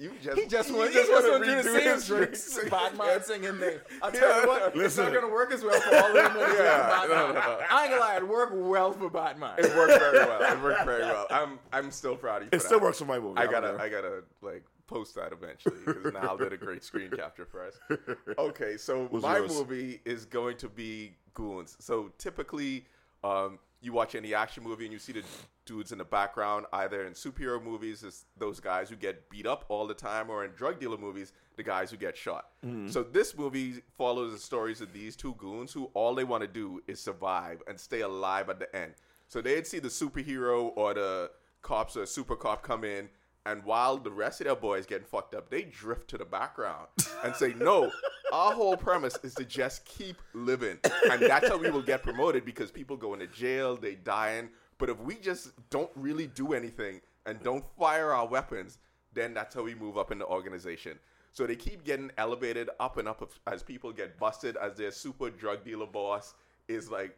[0.00, 2.54] You just He just wants just to wanna do the same his drinks.
[2.54, 2.70] drinks.
[2.70, 3.78] Bad man singing thing.
[4.02, 5.04] I tell you what, Listen.
[5.04, 6.36] it's not gonna work as well for all of them.
[6.42, 7.58] as it Yeah, worked for no, no, no.
[7.70, 9.54] I ain't gonna lie, it worked well for Batman.
[9.58, 10.42] It worked very well.
[10.52, 11.26] It worked very well.
[11.30, 12.50] I'm I'm still proud of you.
[12.50, 12.84] For It still that.
[12.86, 13.38] works for my movie.
[13.38, 13.76] I gotta.
[13.78, 17.78] I gotta like post that eventually because Niall did a great screen capture for us.
[18.38, 19.52] Okay, so What's my yours?
[19.52, 21.76] movie is going to be Goons.
[21.78, 22.86] So typically,
[23.22, 25.22] um, you watch any action movie and you see the
[25.64, 29.64] dudes in the background, either in superhero movies, it's those guys who get beat up
[29.68, 32.48] all the time, or in drug dealer movies, the guys who get shot.
[32.64, 32.88] Mm-hmm.
[32.88, 36.48] So this movie follows the stories of these two goons who all they want to
[36.48, 38.94] do is survive and stay alive at the end.
[39.28, 41.30] So they'd see the superhero or the
[41.62, 43.08] cops or super cop come in,
[43.46, 46.88] and while the rest of their boys getting fucked up, they drift to the background
[47.24, 47.90] and say, "No,
[48.32, 50.78] our whole premise is to just keep living,
[51.10, 54.50] and that's how we will get promoted because people go into jail, they dying.
[54.78, 58.78] But if we just don't really do anything and don't fire our weapons,
[59.12, 60.98] then that's how we move up in the organization."
[61.32, 65.30] So they keep getting elevated up and up as people get busted, as their super
[65.30, 66.34] drug dealer boss
[66.66, 67.16] is like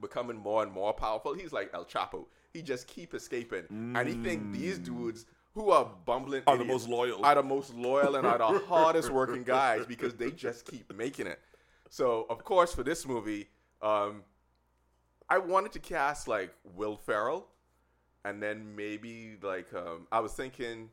[0.00, 1.34] becoming more and more powerful.
[1.34, 2.26] He's like El Chapo.
[2.52, 4.84] He just keep escaping, and he think these mm.
[4.84, 7.24] dudes who are bumbling Are the most loyal.
[7.24, 11.26] are the most loyal and are the hardest working guys because they just keep making
[11.26, 11.40] it.
[11.90, 13.48] So of course for this movie,
[13.80, 14.22] um,
[15.28, 17.46] I wanted to cast like Will Ferrell,
[18.24, 20.90] and then maybe like um, I was thinking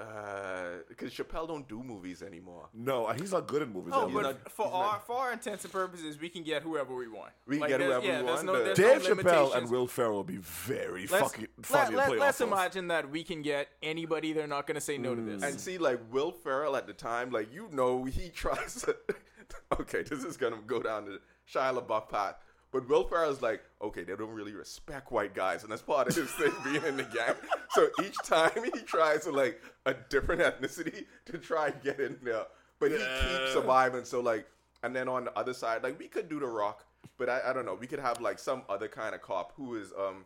[0.00, 2.68] Uh, because Chappelle don't do movies anymore.
[2.72, 3.92] No, uh, he's not good in movies.
[3.94, 4.22] Oh, anymore.
[4.22, 7.06] but not- for our not- for our intents and purposes, we can get whoever we
[7.06, 7.32] want.
[7.46, 10.14] We can get whoever we yeah, there's want, No, Dave no Chappelle and Will Ferrell
[10.14, 13.42] will be very Let's, fucking funny let, to play let, us imagine that we can
[13.42, 14.32] get anybody.
[14.32, 15.42] They're not going to say no to this.
[15.42, 18.96] And see, like Will Ferrell at the time, like you know, he tries to.
[19.80, 21.20] okay, this is gonna go down the
[21.52, 22.36] Shia LaBeouf path,
[22.72, 26.14] but Will Ferrell's like, okay, they don't really respect white guys, and that's part of
[26.14, 27.34] his thing being in the gang.
[27.70, 32.16] So each time he tries to like a different ethnicity to try and get in
[32.22, 32.46] there,
[32.78, 34.04] but he keeps surviving.
[34.04, 34.46] So like,
[34.82, 36.84] and then on the other side, like we could do the Rock,
[37.18, 39.76] but I, I don't know, we could have like some other kind of cop who
[39.76, 40.24] is um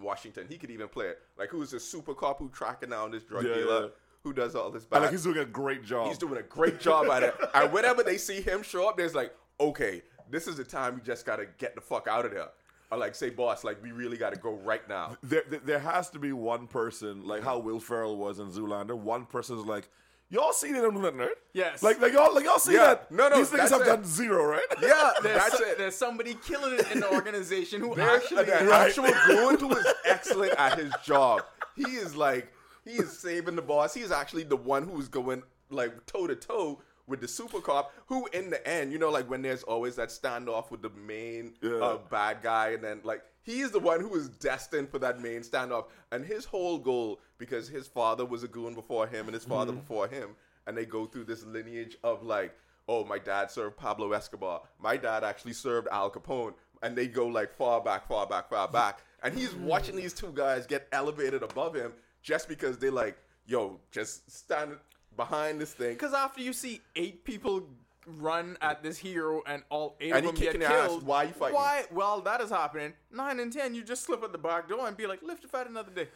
[0.00, 0.46] Washington.
[0.48, 3.44] He could even play it like who's a super cop who tracking down this drug
[3.44, 3.88] Yeah, dealer yeah.
[4.22, 5.02] who does all this bad.
[5.02, 6.08] like he's doing a great job.
[6.08, 7.34] He's doing a great job at it.
[7.54, 11.00] And whenever they see him show up, there's like, okay, this is the time we
[11.02, 12.48] just gotta get the fuck out of there.
[12.92, 15.16] Or like, say, boss, like we really gotta go right now.
[15.22, 18.96] there, there, there has to be one person like how Will Ferrell was in Zoolander.
[18.98, 19.88] One person's like,
[20.28, 21.30] y'all see them do that, right?
[21.52, 21.82] Yes.
[21.84, 22.86] Like, like y'all, like y'all see Yeah.
[22.94, 23.12] that?
[23.12, 23.84] No, no, These niggas that's have it.
[23.84, 24.62] done zero, right?
[24.82, 25.78] Yeah, there's, that's so- it.
[25.78, 28.50] there's somebody killing it in the organization who There's actually.
[28.50, 28.88] an Right.
[28.88, 31.42] actual goon who is excellent at his job.
[31.76, 32.52] He is like,
[32.84, 33.94] he is saving the boss.
[33.94, 37.60] He is actually the one who is going like toe to toe with the super
[37.60, 40.90] cop, who in the end, you know, like when there's always that standoff with the
[40.90, 41.76] main Yeah.
[41.76, 45.40] uh, bad guy, and then like he's the one who is destined for that main
[45.42, 49.44] standoff, and his whole goal because his father was a goon before him, and his
[49.44, 49.80] father Mm-hmm.
[49.80, 50.30] before him,
[50.66, 52.54] and they go through this lineage of like,
[52.88, 57.26] oh, my dad served Pablo Escobar, my dad actually served Al Capone, and they go
[57.26, 61.42] like far back, far back, far back, and he's watching these two guys get elevated
[61.42, 61.92] above him
[62.22, 64.76] just because they like, yo, just stand
[65.16, 65.94] behind this thing.
[65.94, 67.66] Because after you see eight people
[68.06, 71.02] run at this hero and all eight And of them get kicking their ass, killed,
[71.04, 71.54] why you fighting?
[71.54, 71.84] Why?
[71.92, 72.94] Well, that is happening.
[73.12, 75.48] Nine and ten, you just slip at the back door and be like, "Live to
[75.48, 76.08] fight another day."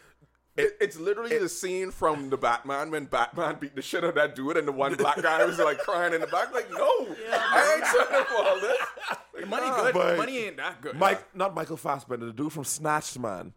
[0.57, 4.15] It, it's literally the scene from the Batman when Batman beat the shit out of
[4.15, 7.09] that dude, and the one black guy was like crying in the back, like, "No,
[7.33, 8.79] I ain't signing for all this."
[9.35, 9.91] Like, Money nah.
[9.91, 10.97] good, money ain't that good.
[10.97, 13.53] Mike, not Michael Fassbender, the dude from Snatched, man.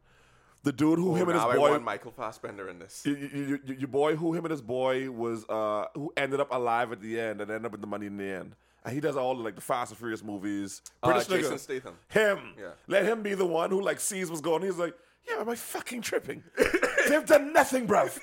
[0.63, 3.04] The dude who Oh, him and his I boy, want Michael Fassbender in this.
[3.06, 6.52] you, you, you, your boy, who him and his boy was, uh, who ended up
[6.52, 8.56] alive at the end and ended up with the money in the end.
[8.84, 10.82] And he does all the, like the Fast and Furious movies.
[11.04, 11.38] Uh, British nigga.
[11.41, 11.93] Jason Statham.
[12.10, 12.39] Him.
[12.60, 12.70] Yeah.
[12.88, 14.62] Let him be the one who like sees what's going.
[14.62, 14.67] on.
[14.67, 14.93] He's like,
[15.30, 16.41] yeah, am I fucking tripping?
[17.10, 18.17] They've done nothing, bruv.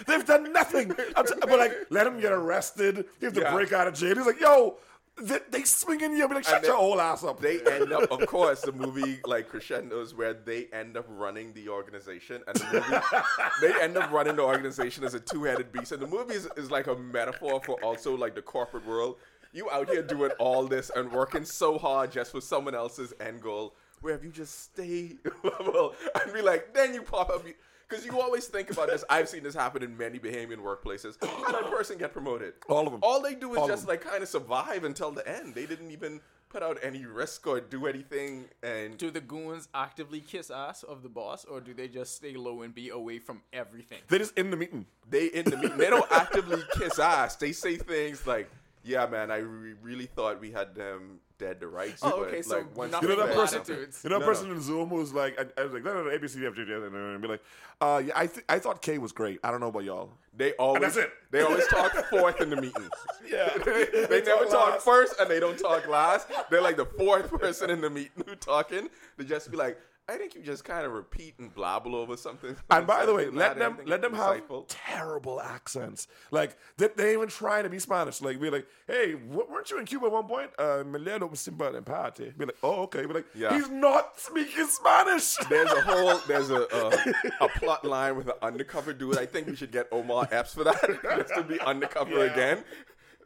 [0.06, 0.92] They've done nothing.
[1.16, 3.06] I'm t- but like, let him get arrested.
[3.18, 3.52] He has to Yeah.
[3.52, 4.14] break out of jail.
[4.16, 4.76] He's like, yo,
[5.20, 6.22] they, they swinging you.
[6.22, 7.40] I'll be like, shut And your whole ass up.
[7.40, 11.68] They end up, of course, the movie like crescendos where they end up running the
[11.68, 15.92] organization, and the movie they end up running the organization as a two-headed beast.
[15.92, 19.16] And the movie is, is like a metaphor for also like the corporate world.
[19.52, 23.40] You out here doing all this and working so hard just for someone else's end
[23.40, 23.74] goal.
[24.00, 27.44] Where if you just stay level and be like, then you pop up.
[27.88, 29.04] Because you always think about this.
[29.08, 31.16] I've seen this happen in many Bahamian workplaces.
[31.22, 32.54] And that person get promoted.
[32.68, 33.00] All of them.
[33.02, 35.54] All they do is All just like kind of survive until the end.
[35.54, 36.20] They didn't even
[36.50, 38.44] put out any risk or do anything.
[38.62, 42.34] And do the goons actively kiss ass of the boss, or do they just stay
[42.34, 43.98] low and be away from everything?
[44.08, 44.86] They just in the meeting.
[45.08, 47.36] they in the meeting, they don't actively kiss ass.
[47.36, 48.50] They say things like,
[48.82, 52.42] "Yeah, man, I re- really thought we had them dead to rights." Oh, but, okay,
[52.42, 53.60] so like, once nothing You know that person?
[53.60, 54.00] attitudes.
[54.04, 54.54] You know that No, person no.
[54.54, 57.42] in Zoom who's like, I, I was like, no, no, no, ABC, and be like,
[57.80, 59.38] uh, yeah, I, th- I thought K was great.
[59.44, 60.10] I don't know about y'all.
[60.36, 61.12] They always, that's it.
[61.30, 62.88] They always talk fourth in the meeting.
[63.28, 66.28] Yeah, they never talk talk first and they don't talk last.
[66.50, 68.88] They're like the fourth person in the meeting who talking.
[69.18, 69.78] They just be like,
[70.10, 72.56] I think you just kind of repeat and blabble over something.
[72.70, 76.08] And by the way, let them let them have terrible accents.
[76.30, 78.22] Like they, they even try to be Spanish.
[78.22, 80.50] Like be like, hey, weren't you in Cuba at one point?
[80.58, 82.32] Uh, me leo simba en parte.
[82.38, 83.04] Be like, oh okay.
[83.04, 83.52] Be like, Yeah.
[83.54, 85.36] he's not speaking Spanish.
[85.50, 89.18] There's a whole there's a a, a plot line with an undercover dude.
[89.18, 90.80] I think we should get Omar Epps for that
[91.16, 92.32] just to be undercover Yeah.
[92.32, 92.64] again.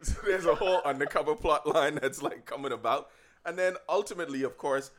[0.03, 3.09] So there's a whole undercover plot line that's like coming about,
[3.47, 4.91] and then ultimately, of course,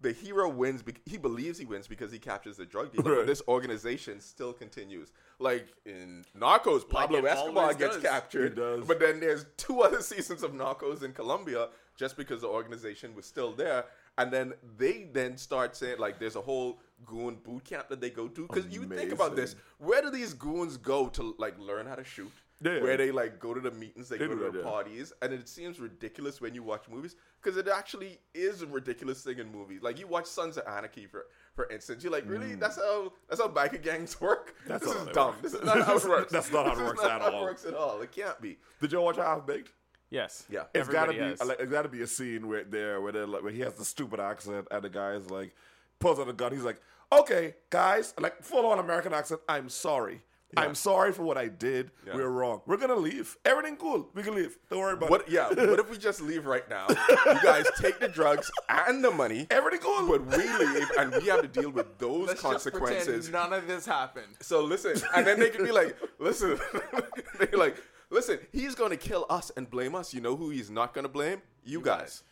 [0.00, 0.82] the hero wins.
[0.82, 3.10] Bec- he believes he wins because he captures the drug dealer.
[3.10, 3.18] Right.
[3.20, 5.12] But this organization still continues.
[5.38, 8.02] Like in Narcos, Pablo it Escobar gets does.
[8.02, 8.86] captured, does.
[8.86, 13.26] but then there's two other seasons of Narcos in Colombia just because the organization was
[13.26, 13.84] still there.
[14.16, 18.10] And then they then start saying like there's a whole goon boot camp that they
[18.10, 21.86] go to because you think about this, where do these goons go to like learn
[21.86, 22.32] how to shoot?
[22.60, 22.80] Yeah.
[22.82, 24.64] Where they like go to the meetings, they, They go do to that, the yeah.
[24.64, 29.22] parties, and it seems ridiculous when you watch movies because it actually is a ridiculous
[29.22, 29.80] thing in movies.
[29.80, 32.56] Like you watch Sons of Anarchy for for instance, you're like, really?
[32.56, 34.54] That's how that's how biker gangs work.
[34.64, 34.68] Mm.
[34.68, 35.28] That's this not is how they dumb.
[35.28, 35.42] work.
[35.42, 36.32] This is not how it works.
[36.32, 37.42] That's not how it This is works not at how it all.
[37.44, 38.00] works at all.
[38.00, 38.58] It can't be.
[38.80, 39.72] Did y'all watch Half Baked?
[40.10, 40.44] Yes.
[40.50, 40.62] Yeah.
[40.74, 41.44] It's got to Everybody be has.
[41.48, 43.74] like, it's got to be a scene where there where they're like, where he has
[43.74, 45.54] the stupid accent and the guy's like
[46.00, 46.50] pulls out a gun.
[46.52, 46.80] He's like,
[47.12, 49.42] "Okay, guys, like full on American accent.
[49.48, 50.22] I'm sorry.
[50.56, 51.90] I'm sorry for what I did.
[52.06, 52.14] Yeah.
[52.14, 52.62] We're wrong.
[52.66, 53.36] We're gonna leave.
[53.44, 54.08] Everything cool.
[54.14, 54.56] We can leave.
[54.70, 55.20] Don't worry about What?
[55.22, 55.28] it.
[55.28, 55.48] Yeah.
[55.68, 56.86] What if we just leave right now?
[56.88, 60.08] You guys take the drugs and the money, Everything cool.
[60.08, 63.28] but we leave and we have to deal with those Let's just consequences.
[63.30, 64.34] none of this happened.
[64.40, 66.58] So listen, and then they can be like, listen,
[67.38, 67.76] they're like,
[68.10, 70.14] listen, he's gonna kill us and blame us.
[70.14, 71.42] You know who he's not gonna blame?
[71.64, 72.22] You guys.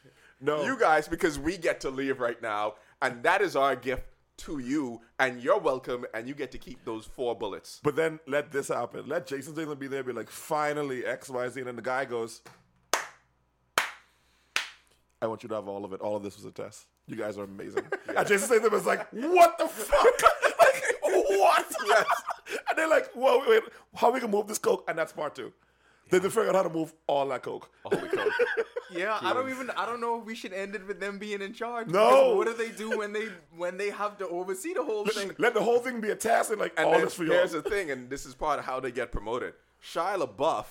[0.40, 4.04] no, You guys, because we get to leave right now, and that is our gift
[4.38, 7.80] to you, and you're welcome, and you get to keep those four bullets.
[7.82, 9.08] But then let this happen.
[9.08, 10.02] Let Jason Statham be there.
[10.02, 12.42] Be like, finally X Y Z, and then the guy goes,
[15.22, 16.00] "I want you to have all of it.
[16.00, 16.86] All of this was a test.
[17.06, 17.84] You guys are amazing."
[18.16, 20.22] And Jason Statham is like, "What the fuck?
[20.60, 22.06] like, what?" Yes.
[22.68, 23.62] And they're like, "Well, wait, wait,
[23.94, 25.52] how we can move this coke?" And that's part two.
[26.08, 27.70] Then they figure out how to move all that coke.
[27.84, 28.26] Holy cow.
[28.88, 29.68] Yeah, I don't even.
[29.70, 31.88] I don't know if we should end it with them being in charge.
[31.88, 32.36] No.
[32.36, 35.32] What do they do when they when they have to oversee the whole thing?
[35.38, 37.32] Let the whole thing be a task and like And all then this for y'all.
[37.34, 39.54] here's the thing, and this is part of how they get promoted.
[39.82, 40.66] Shia LaBeouf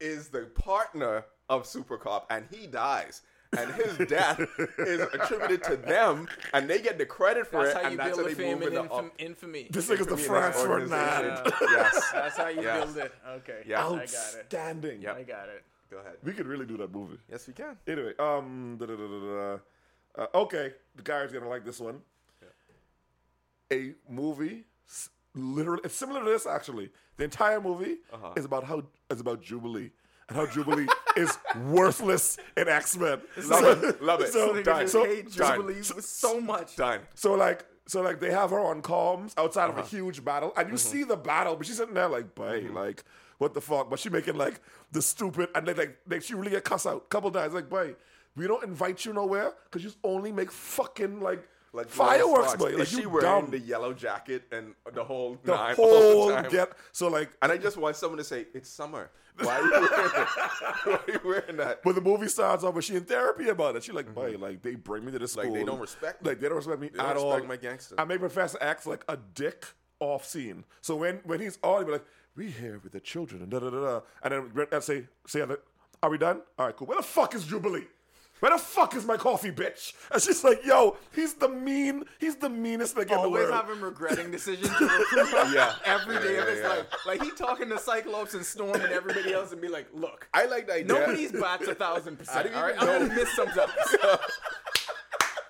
[0.00, 3.20] is the partner of Super Cop, and he dies.
[3.58, 4.40] And his death
[4.78, 7.98] is attributed to them, and they get the credit for That's it, how you and
[7.98, 9.68] that's build how a they fame move and the infam- up- infamy.
[9.70, 11.52] This nigga's the infamy in Franz Ferdinand.
[11.70, 12.84] yes, That's how you Yes.
[12.84, 13.12] build it.
[13.28, 13.62] Okay.
[13.66, 13.78] Yeah.
[13.86, 14.00] I got it.
[14.02, 15.02] Outstanding.
[15.02, 15.16] Yep.
[15.16, 15.64] I got it.
[15.90, 16.16] Go ahead.
[16.24, 17.18] We could really do that movie.
[17.30, 17.76] Yes, we can.
[17.86, 19.58] Anyway, um, da, da, da, da, da.
[20.22, 22.00] Uh, okay, the guy's gonna like this one.
[23.72, 24.64] A movie,
[25.34, 26.90] literally, it's similar to this actually.
[27.16, 28.32] The entire movie Uh-huh.
[28.36, 29.90] is about how is about Jubilee
[30.28, 30.86] and how Jubilee
[31.16, 33.20] is worthless in X Men.
[33.46, 34.02] Love it.
[34.02, 34.32] Love it.
[34.32, 34.80] So, Nigga done.
[34.82, 35.30] just so, hate.
[35.30, 36.76] Jubilee with so much.
[36.76, 37.00] Done.
[37.14, 39.80] so like, so like they have her on comms outside Uh-huh.
[39.80, 40.92] of a huge battle, and you Mm-hmm.
[40.98, 43.04] see the battle, but she's sitting there like, "Boy, like,
[43.38, 44.60] what the fuck?" But she making like
[44.92, 47.54] the stupid, and they like, they, she really get cuss out a couple times.
[47.54, 47.94] Like, boy,
[48.34, 52.54] we don't invite you nowhere because you only make fucking like, Like fireworks.
[52.54, 53.50] Is Like she wearing dumb.
[53.50, 57.58] the yellow jacket and the whole The nine whole the get so like, and I
[57.58, 59.10] just want someone to say, "It's summer.
[59.38, 60.26] Why are you wearing?
[60.84, 63.76] Why are you wearing that?" But the movie starts off, but she in therapy about
[63.76, 63.84] it.
[63.84, 65.38] She like, boy, like they bring me to this Mm-hmm.
[65.40, 65.54] Like, school.
[65.56, 66.28] they don't respect me.
[66.30, 67.46] Like they don't respect me They at respect all.
[67.46, 67.94] my gangster.
[67.98, 69.66] I make Professor X like a dick
[70.00, 70.64] off scene.
[70.80, 72.04] So when when he's on, be like,
[72.36, 74.00] we here with the children and da da da da.
[74.22, 75.42] And then I say, say,
[76.02, 76.40] are we done?
[76.58, 76.86] All right, cool.
[76.86, 77.84] Where the fuck is Jubilee?
[78.40, 79.94] Where the fuck is my coffee, bitch?
[80.12, 83.54] And she's like, yo, he's the mean, he's the meanest nigga in the Always world.
[83.54, 85.74] have him regretting decisions to recruit Yeah.
[85.86, 86.68] every day Yeah, of yeah, his yeah.
[86.68, 86.86] life.
[87.06, 90.44] Like he talking to Cyclops and Storm and everybody else and be like, look, I
[90.46, 90.86] like that idea.
[90.86, 92.46] nobody's bats a thousand percent.
[92.48, 93.08] don't All right, even I'm know.
[93.08, 93.70] gonna miss sometimes.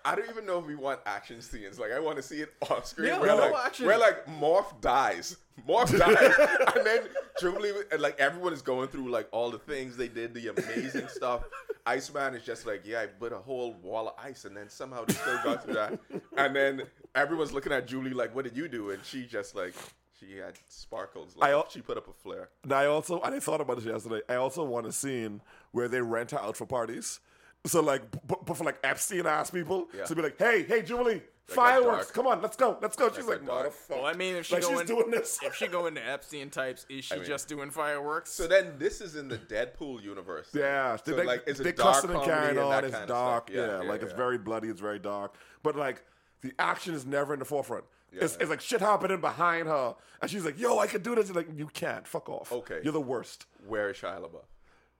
[0.06, 1.80] I don't even know if we want action scenes.
[1.80, 3.08] Like I want to see it on screen.
[3.08, 3.86] Yeah, where, no like, action.
[3.86, 5.36] where like Morph dies.
[5.68, 7.08] Morph dies, and then
[7.40, 11.08] Jubilee and like everyone is going through like all the things they did, the amazing
[11.08, 11.42] stuff.
[11.86, 15.04] Iceman is just like, yeah, I put a whole wall of ice, and then somehow
[15.04, 15.98] they still got through that.
[16.36, 16.82] And then
[17.14, 18.90] everyone's looking at Julie like, what did you do?
[18.90, 19.74] And she just like,
[20.20, 21.34] she had sparkles.
[21.36, 22.50] Like I she put up a flare.
[22.62, 24.20] And I also, and I thought about this yesterday.
[24.28, 25.40] I also want a scene
[25.72, 27.20] where they rent her out for parties.
[27.66, 30.04] So like, but, but for like Epstein ass people, Yeah.
[30.04, 31.14] so be like, hey, hey, Jubilee,
[31.48, 33.08] got fireworks, come on, let's go, let's go.
[33.08, 33.66] She's got like, dark.
[33.72, 33.90] motherfucker.
[33.90, 35.38] Well, I mean, if she like going, she's doing this.
[35.42, 38.30] if she go into Epstein types, is she mean- just doing fireworks?
[38.30, 40.48] So then this is in the Deadpool universe.
[40.54, 42.70] Yeah, So they, like, it's a dark cussing and comedy carrying and on.
[42.70, 43.48] that It's kind of dark.
[43.48, 43.56] stuff.
[43.56, 44.68] Yeah, Yeah, like yeah, it's very bloody.
[44.68, 45.34] It's very dark.
[45.62, 46.04] But like
[46.42, 47.84] the action is never in the forefront.
[48.12, 48.42] it's, Yeah.
[48.42, 51.34] it's like shit happening behind her, and she's like, "Yo, I could do this." And
[51.36, 52.06] like, you can't.
[52.06, 52.52] Fuck off.
[52.52, 52.80] Okay.
[52.84, 53.46] you're the worst.
[53.66, 54.44] Where is Shia LaBeouf?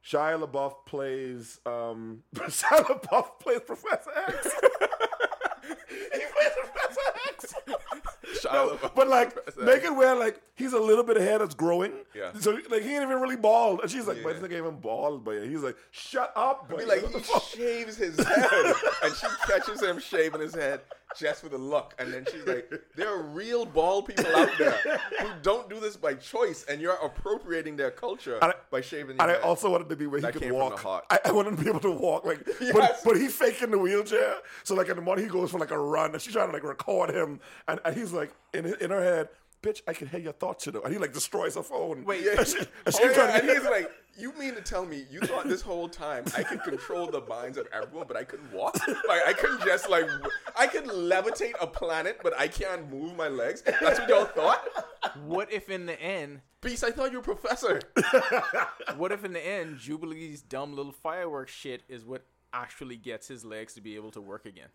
[0.07, 4.45] Shia LaBeouf plays um Shia LaBeouf plays Professor X.
[5.89, 7.55] he plays Professor X.
[8.45, 11.93] No, but like make it where like he's a little bit of hair that's growing.
[12.15, 12.33] Yeah.
[12.39, 14.41] So like he ain't even really bald, and she's like, "But Yeah.
[14.41, 17.23] this nigga ain't even bald." But he's like, "Shut up!" But like he
[17.57, 20.81] shaves his head, and she catches him shaving his head
[21.17, 24.99] just for the look, and then she's like, "There are real bald people out there
[25.21, 29.23] who don't do this by choice, and you're appropriating their culture I- by shaving." Your
[29.29, 30.85] And I also wanted to be where he That could walk.
[31.11, 34.37] I, I wanted to be able to walk, like, but but he faking the wheelchair.
[34.65, 36.53] So like in the morning he goes for like a run, and she's trying to
[36.53, 39.29] like record him, and, and he's like in in her head,
[39.63, 42.05] "Bitch, I can hear your thoughts, you know." And he like destroys her phone.
[42.05, 45.07] Wait, and she, and she Oh, yeah, and he's like, "You mean to tell me
[45.11, 48.53] you thought this whole time I could control the minds of everyone, but I couldn't
[48.53, 48.77] walk?
[49.09, 50.09] Like I couldn't just like
[50.57, 53.63] I could levitate a planet, but I can't move my legs?
[53.63, 54.67] That's what y'all thought?
[55.25, 57.81] what if in the end, Beast, I thought you were a professor.
[58.97, 63.45] what if in the end, Jubilee's dumb little fireworks shit is what actually gets his
[63.45, 64.69] legs to be able to work again?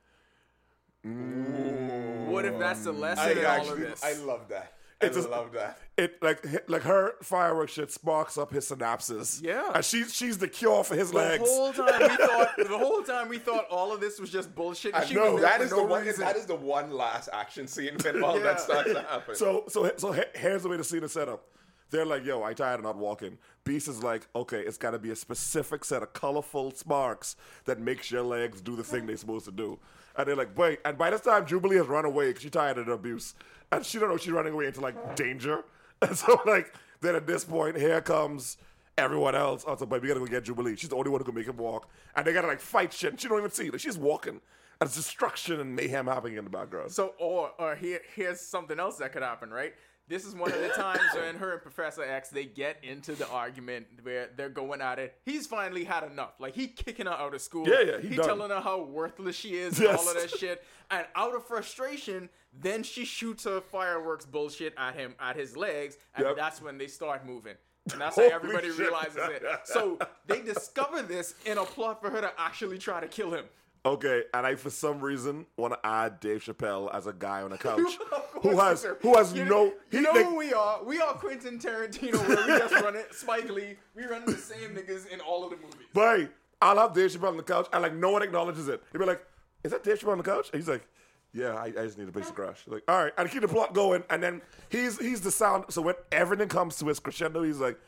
[1.04, 4.04] What if that's the lesson I in all of this?
[4.04, 4.74] I love that.
[5.02, 5.80] I It's just- love that.
[5.98, 9.42] it like like her fireworks shit sparks up his synapses.
[9.44, 9.72] Yeah.
[9.74, 11.44] and she's she's the cure for his the legs.
[11.50, 14.94] whole time we thought, the whole time we thought all of this was just bullshit.
[14.94, 16.06] and I she know was there that for is no the one.
[16.06, 16.22] reason.
[16.24, 18.44] That is the one last action scene when all Yeah.
[18.44, 19.36] that starts to happen.
[19.36, 21.48] So so so here's the way to see the setup.
[21.90, 23.38] They're like, yo, I tired of not walking.
[23.66, 27.36] Beast is like, okay, it's got to be a specific set of colorful sparks
[27.66, 29.78] that makes your legs do the thing they're supposed to do.
[30.16, 30.80] And they're like, wait.
[30.86, 33.34] And by this time, Jubilee has run away because she's tired of the abuse,
[33.72, 35.64] and she don't know she's running away into like danger.
[36.04, 38.58] And so like, then at this point, here comes
[38.98, 39.64] everyone else.
[39.68, 40.76] Oh, also, but we gotta go get Jubilee.
[40.76, 43.12] She's the only one who can make him walk, and they gotta like fight shit.
[43.12, 43.70] And she don't even see.
[43.70, 44.42] Like she's walking,
[44.80, 46.92] and it's destruction and mayhem happening in the background.
[46.92, 49.74] So, or or here here's something else that could happen, right?
[50.08, 53.28] This is one of the times when her and Professor X they get into the
[53.30, 55.16] argument where they're going at it.
[55.24, 56.34] He's finally had enough.
[56.40, 57.68] Like he kicking her out of school.
[57.68, 60.64] Yeah, yeah, he He telling her how worthless she is and all of that shit.
[60.90, 65.98] And out of frustration, then she shoots her fireworks bullshit at him at his legs,
[66.16, 66.36] and Yep.
[66.36, 67.56] that's when they start moving.
[67.94, 68.80] And that's how everybody shit.
[68.80, 69.44] realizes it.
[69.64, 73.46] So they discover this in a plot for her to actually try to kill him.
[73.84, 77.52] Okay, and I for some reason want to add Dave Chappelle as a guy on
[77.52, 77.98] a couch
[78.44, 80.84] who has who has you no Know, he you know like, who we are?
[80.84, 83.14] We are Quentin Tarantino, where we just run it.
[83.16, 83.78] Spike Lee.
[83.96, 85.88] We run the same niggas in all of the movies.
[85.94, 86.30] Boy,
[86.62, 88.84] I'll have Dave Chappelle on the couch, and like no one acknowledges it.
[88.92, 89.26] He'll be like,
[89.64, 90.88] "Is that Dave Chappelle on the couch?" And he's like,
[91.34, 93.74] "Yeah, I, I just need a basic crash." Like, all right, and keep the plot
[93.74, 95.66] going, and then he's he's the sound.
[95.70, 97.80] So when everything comes to its crescendo, he's like,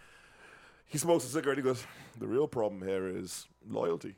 [0.88, 1.58] he smokes a cigarette.
[1.60, 1.86] He goes,
[2.20, 4.16] "The real problem here is loyalty,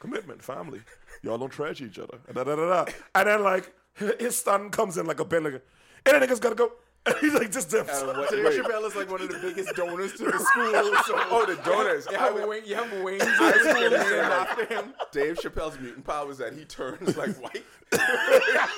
[0.00, 0.80] commitment, family.
[1.22, 2.92] Y'all don't trash each other." And, da, da, da, da.
[3.14, 3.72] and then like
[4.18, 5.64] his son comes in like a bin, like,
[6.06, 6.72] "And nigga's gotta go."
[7.06, 8.00] And he's like just dips.
[8.02, 8.60] And what- Dave wait.
[8.60, 10.72] Chappelle is like one of the biggest donors to the school.
[11.06, 12.06] So Oh, the donors.
[12.10, 14.22] You I have, was- wing, you have wings I in was school gonna say, named
[14.28, 14.94] like, after him.
[15.12, 17.64] Dave Chappelle's mutant power is that he turns like white.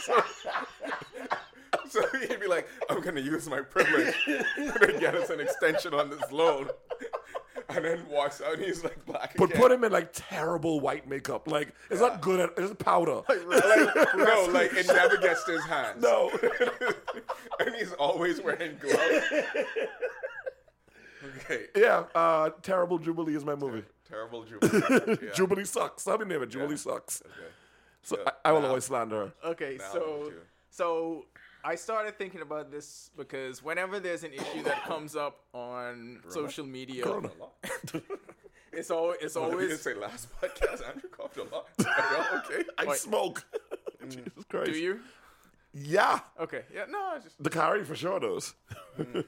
[0.03, 0.23] so,
[1.89, 6.11] so he'd be like, I'm gonna use my privilege to get us an extension on
[6.11, 6.69] this loan.
[7.71, 9.61] And then walks out and he's like black But again.
[9.61, 11.47] put him in like terrible white makeup.
[11.47, 13.21] Like it's not good at it's powder.
[13.29, 13.47] like,
[14.17, 16.03] no, like it never gets to his hands.
[16.03, 16.31] No.
[17.61, 19.27] and he's always wearing gloves.
[21.41, 21.67] Okay.
[21.77, 23.85] yeah, uh, terrible Jubilee is my movie.
[24.09, 25.19] Terrible Jubilee.
[25.23, 25.33] Yeah.
[25.35, 26.05] Jubilee sucks.
[26.07, 26.49] How many name it?
[26.51, 27.23] Jubilee sucks.
[27.27, 27.35] Okay.
[28.03, 28.31] So Yeah.
[28.45, 29.33] I, I will Now- always slander her.
[29.51, 30.33] Okay, Now so
[30.71, 31.25] so
[31.69, 36.65] I started thinking about this because whenever there's an issue that comes up on social
[36.65, 37.29] media, Corona.
[38.73, 40.89] it's always it's you didn't always say last podcast.
[40.89, 41.69] Andrew coughed a lot.
[41.81, 42.65] Are y'all okay?
[42.79, 42.97] I Wait.
[42.97, 43.45] smoke.
[44.09, 44.49] Jesus mm.
[44.49, 44.73] Christ.
[44.73, 45.01] do you?
[45.75, 46.21] Yeah.
[46.41, 48.55] Okay, yeah, no, it's just The carry for sure does.
[48.99, 49.27] Mm.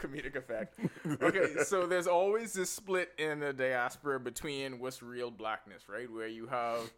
[0.00, 0.78] comedic effect.
[1.20, 6.08] Okay, so there's always this split in the diaspora between what's real blackness, right?
[6.08, 6.92] Where you have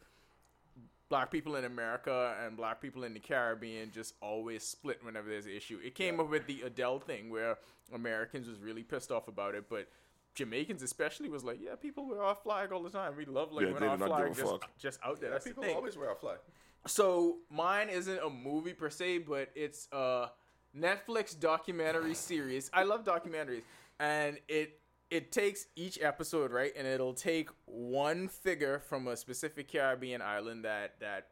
[1.12, 5.44] black people in America and black people in the Caribbean just always split whenever there's
[5.44, 5.78] an issue.
[5.84, 7.58] It came up with the Adele thing where
[7.92, 9.88] Americans was really pissed off about it, but
[10.34, 13.12] Jamaicans especially was like, yeah, people wear our flag all the time.
[13.14, 15.28] We love like Yeah, when our flag just, just out there.
[15.32, 15.76] That's the People thing.
[15.76, 16.38] always wear a flag.
[16.86, 20.28] So mine isn't a movie per se, but it's a
[20.74, 22.70] Netflix documentary series.
[22.72, 23.64] I love documentaries,
[24.00, 24.78] and it
[25.12, 30.64] it takes each episode right, and it'll take one figure from a specific Caribbean island
[30.64, 31.26] that that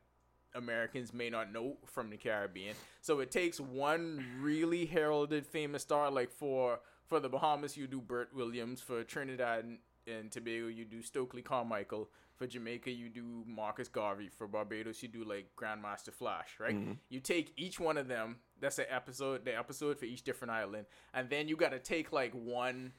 [0.54, 2.76] Americans may not know from the Caribbean.
[3.00, 8.02] So it takes one really heralded famous star, like for for the Bahamas you do
[8.02, 13.44] Bert Williams, for Trinidad and, and Tobago you do Stokely Carmichael, for Jamaica you do
[13.46, 16.76] Marcus Garvey, for Barbados you do like Grandmaster Flash, right?
[16.76, 16.92] Mm-hmm.
[17.08, 18.36] You take each one of them.
[18.60, 22.12] That's the episode, the episode for each different island, and then you got to take
[22.12, 22.92] like one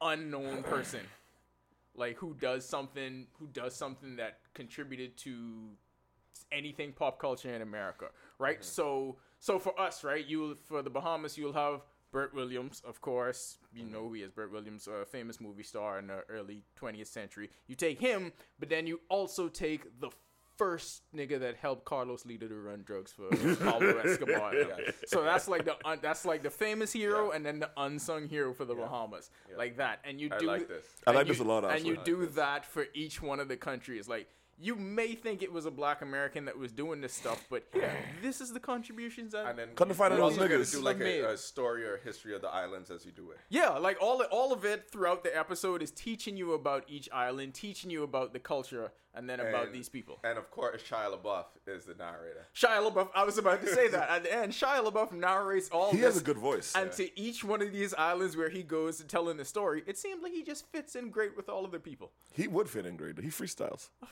[0.00, 1.00] unknown person
[1.96, 5.70] like who does something who does something that contributed to
[6.52, 8.06] anything pop culture in America,
[8.38, 8.60] right?
[8.60, 8.64] Mm-hmm.
[8.64, 11.80] So so for us, right, you for the Bahamas you'll have
[12.12, 13.58] Bert Williams, of course.
[13.72, 13.92] You mm-hmm.
[13.92, 17.50] know who he is, Bert Williams, a famous movie star in the early 20th century.
[17.66, 20.10] You take him, but then you also take the
[20.56, 24.52] first nigga that helped Carlos Lehder to run drugs for Pablo Escobar.
[25.06, 28.52] So that's like the un, that's like the famous hero and then the unsung hero
[28.54, 30.00] for the Bahamas, like that.
[30.04, 30.84] And you do I do like this.
[31.06, 32.04] I like you- this a lot, And you actually.
[32.04, 34.08] do that for each one of the countries.
[34.08, 37.64] Like you may think it was a black American that was doing this stuff, but
[37.72, 37.92] here,
[38.22, 39.46] this is the contributions that.
[39.46, 40.72] And then Couldn't find you're those also gonna niggas.
[40.72, 43.38] do like a, a story or history of the islands as you do it.
[43.50, 47.54] yeah, like all all of it throughout the episode is teaching you about each island,
[47.54, 50.18] teaching you about the culture, and then about And- these people.
[50.24, 52.46] And of course, Shia LaBeouf is the narrator.
[52.54, 53.08] Shia LaBeouf.
[53.14, 54.52] I was about to say that at the end.
[54.52, 55.90] Shia LaBeouf narrates all.
[55.90, 56.74] He this, has a good voice.
[56.74, 59.98] And to each one of these islands where he goes to telling the story, it
[59.98, 62.12] seems like he just fits in great with all of the people.
[62.32, 63.14] He would fit in great.
[63.16, 63.88] But he freestyles.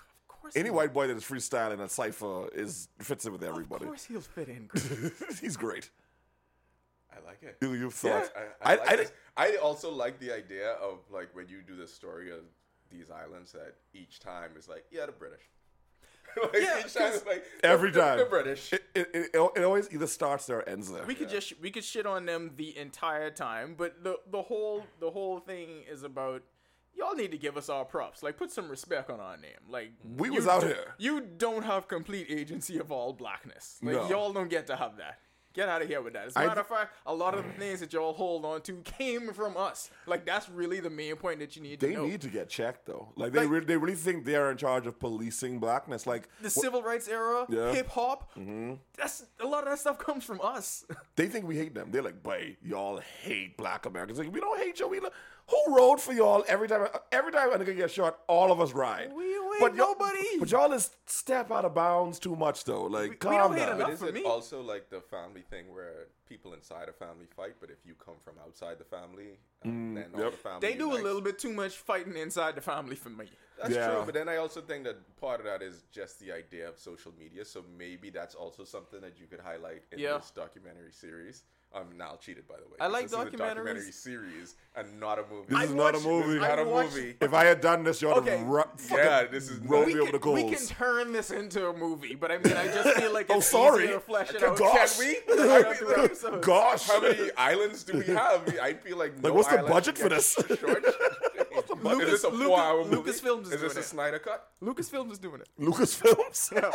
[0.44, 3.42] Of course, Any he- white boy that is freestyling a cipher is fits in with
[3.42, 3.84] everybody.
[3.84, 5.12] Of course, he'll fit in great.
[5.40, 5.90] He's great.
[7.10, 7.56] I like it.
[7.62, 8.30] You, you thought?
[8.36, 9.12] I, I, I, like I, this.
[9.36, 12.40] I also like the idea of like when you do the story of
[12.90, 15.40] these islands that each time is like, yeah, the British.
[16.42, 18.18] like, Yeah, each time 'cause it's like Every the, the- time.
[18.18, 18.72] the British.
[18.72, 21.04] it, it, it, it always either starts there or ends there.
[21.06, 24.84] we could just we could shit on them the entire time, but the the whole
[25.00, 26.42] the whole thing is about
[26.96, 28.22] y'all need to give us our props.
[28.22, 29.50] Like put some respect on our name.
[29.68, 30.94] Like We was out do- here.
[30.98, 33.78] You don't have complete agency of all blackness.
[33.82, 34.08] Like No.
[34.08, 35.18] y'all don't get to have that.
[35.54, 36.26] Get out of here with that.
[36.26, 38.74] As a matter of fact, a lot of the things that y'all hold on to
[38.84, 39.88] came from us.
[40.06, 42.04] Like that's really the main point that you need to They know.
[42.06, 43.08] need to get checked though.
[43.16, 46.06] Like they Like- really, they really think they're in charge of policing blackness.
[46.06, 47.72] Like the wh- civil rights era, Yeah.
[47.72, 48.32] hip hop.
[48.34, 48.74] Mm-hmm.
[48.96, 50.84] That's a lot of that stuff comes from us.
[51.16, 51.90] they think we hate them.
[51.92, 54.88] They're like, "Boy, y'all hate black Americans." Like we don't hate you.
[54.88, 55.10] We lo-
[55.48, 56.86] who rode for y'all every time?
[57.12, 59.12] Every time a nigga get shot, all of us ride.
[59.12, 60.38] We don't hate y'all- nobody.
[60.38, 62.84] But y'all is step out of bounds too much though.
[62.84, 63.76] Like we calm don't hate down.
[63.76, 63.86] enough.
[63.88, 64.22] But is for it me.
[64.24, 68.14] also like the family thing where people inside a family fight, but if you come
[68.24, 70.32] from outside the family, um, then all yep.
[70.32, 73.26] the family They do a little bit too much fighting inside the family for me.
[73.60, 73.88] That's Yeah.
[73.90, 76.78] true, but then I also think that part of that is just the idea of
[76.78, 77.44] social media.
[77.44, 80.18] So maybe that's also something that you could highlight in Yeah.
[80.18, 81.44] this documentary series
[81.74, 82.76] I'm now cheated, by the way.
[82.80, 85.46] I like this is a documentary series and not a movie.
[85.48, 86.26] This I is not a movie.
[86.26, 87.16] This is not a watched- movie.
[87.20, 88.38] If I had done this, you would Okay.
[88.38, 91.30] have ru- Yeah, this is rolled we me over the can, we can turn this
[91.32, 93.84] into a movie, but I mean, I just feel like Oh, it's sorry.
[93.84, 94.56] easier to flesh it out.
[94.56, 94.98] gosh.
[94.98, 95.16] Can we?
[95.52, 95.94] I Can feel we?
[95.94, 96.46] like- Episodes.
[96.46, 96.86] Gosh.
[96.88, 98.56] How many islands do we have?
[98.62, 100.58] I feel like no what's the island budget for gets this?
[100.58, 100.84] short.
[101.52, 102.02] What's the budget?
[102.08, 102.96] Is this a Lucas- four-hour movie?
[103.10, 103.84] Lucasfilms is Is this doing a it.
[103.84, 104.48] Snyder cut?
[104.62, 105.48] Lucasfilms is doing it.
[105.60, 106.72] Lucasfilms.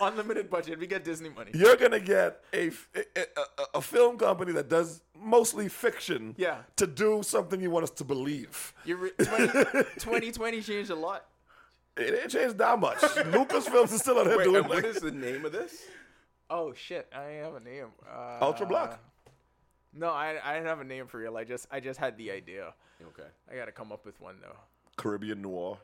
[0.00, 0.78] Unlimited budget.
[0.78, 1.50] We get Disney money.
[1.54, 2.70] You're gonna get a
[3.74, 6.34] a film company that does mostly fiction.
[6.36, 6.58] Yeah.
[6.76, 8.74] To do something you want us to believe.
[8.84, 11.26] You're re- 20, 2020 changed a lot.
[11.96, 12.98] It ain't changed that much.
[12.98, 15.84] Lucasfilms is still out here Wait, doing and what like is the name of this?
[16.50, 17.08] Oh shit!
[17.14, 17.86] I didn't have a name.
[18.08, 19.00] Uh, Ultra Block.
[19.94, 21.36] No, I I didn't have a name for real.
[21.38, 22.74] I just I just had the idea.
[23.02, 23.28] Okay.
[23.50, 24.56] I gotta come up with one though.
[24.96, 25.78] Caribbean noir.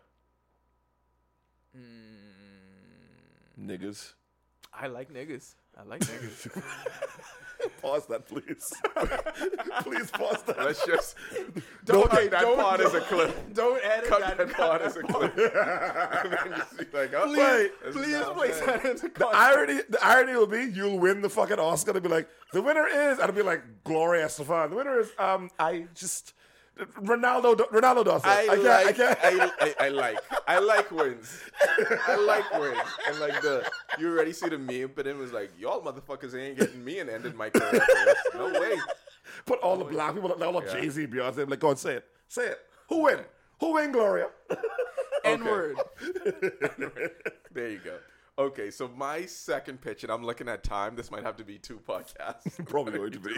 [1.77, 2.52] Mm,
[3.63, 4.13] Niggas.
[4.75, 5.55] I like niggas.
[5.79, 6.63] I like niggas.
[7.81, 8.73] Pause that, please.
[9.83, 10.59] please pause that.
[10.59, 11.15] Let's just
[11.85, 13.55] Don't- cut that don't- part as a clip.
[13.55, 14.37] Don't edit Cut that.
[14.39, 15.37] that part as a clip.
[15.37, 18.83] and then you see like, oh, Wait, this is Please not place bad.
[18.83, 21.93] that into The irony, the irony will be you'll win the fucking Oscar.
[21.93, 24.71] They'll be like, the winner is, and it'll be like Gloria Estefan.
[24.71, 26.35] The winner is, um, I just
[26.79, 27.57] Ronaldo.
[27.71, 28.31] Ronaldo Dawson.
[28.31, 28.63] I, I, can't.
[28.65, 29.19] like, I can't.
[29.23, 30.19] I, I, I like,
[30.49, 31.41] I like wins.
[32.09, 32.89] I like wins.
[33.09, 36.59] And like the, you already see the meme, but it was like, y'all motherfuckers ain't
[36.59, 37.85] getting me and ended my career.
[38.35, 38.77] No way.
[39.47, 40.73] Put all the black people, all the Yeah.
[40.81, 41.49] Jay Z, Beyonce.
[41.49, 42.05] Like, go and say it.
[42.29, 42.59] Say it.
[42.89, 43.21] Who win?
[43.61, 44.29] Who win, Gloria?
[45.25, 45.77] N word.
[47.53, 47.99] There you go.
[48.39, 50.97] Okay, so my second pitch, and I'm looking at time.
[50.97, 52.65] This might have to be two podcasts.
[52.67, 53.35] Probably going to be.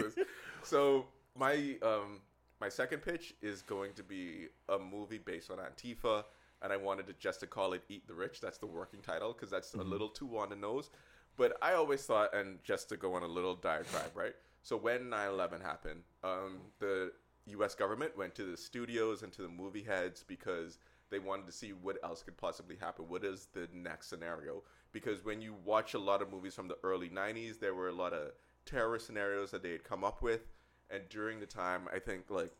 [0.63, 1.07] So
[1.37, 2.21] my um
[2.61, 6.23] my second pitch is going to be a movie based on Antifa,
[6.61, 9.33] and I wanted to just to call it "Eat the Rich." That's the working title
[9.33, 10.89] because that's a little too on the nose.
[11.37, 14.35] But I always thought, and just to go on a little diatribe, right?
[14.63, 17.11] So when 9/11 happened, um, the
[17.47, 17.75] U.S.
[17.75, 20.79] government went to the studios and to the movie heads because
[21.11, 23.05] they wanted to see what else could possibly happen.
[23.07, 24.63] What is the next scenario?
[24.91, 27.93] Because when you watch a lot of movies from the early 90s, there were a
[27.93, 28.31] lot of
[28.65, 30.41] terror scenarios that they had come up with.
[30.89, 32.51] And during the time, I think like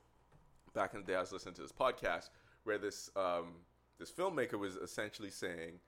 [0.73, 2.29] back in the day, I was listening to this podcast
[2.63, 3.55] where this um,
[3.99, 5.79] this filmmaker was essentially saying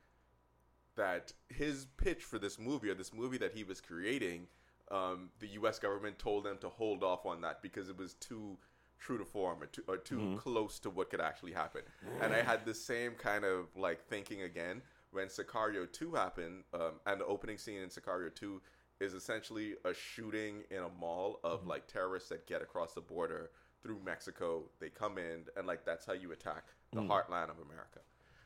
[0.96, 4.48] that his pitch for this movie or this movie that he was creating,
[4.90, 5.78] um, the U.S.
[5.80, 8.58] government told them to hold off on that because it was too
[9.00, 11.82] true to form or too, or too close to what could actually happen.
[12.22, 14.82] And I had the same kind of like thinking again
[15.12, 18.62] when Sicario 2 happened, um, and the opening scene in Sicario 2
[19.00, 23.52] is essentially a shooting in a mall of like terrorists that get across the border
[23.84, 24.64] through Mexico.
[24.80, 28.00] They come in, and like that's how you attack the heartland of America.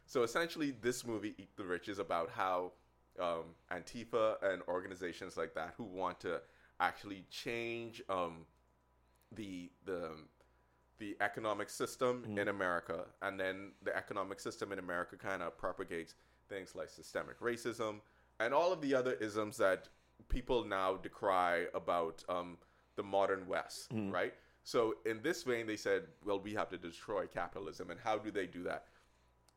[0.06, 2.74] So essentially, this movie, Eat the Rich, is about how
[3.20, 6.42] um, Antifa and organizations like that who want to
[6.80, 8.46] actually change um,
[9.32, 10.12] the the
[11.00, 16.14] the economic system in America, and then the economic system in America kind of propagates
[16.50, 18.02] things like systemic racism
[18.42, 19.88] and all of the other isms that
[20.30, 22.58] people now decry about um,
[22.96, 24.34] the modern West, right?
[24.64, 28.32] So in this vein, they said, well, we have to destroy capitalism, and how do
[28.32, 28.86] they do that?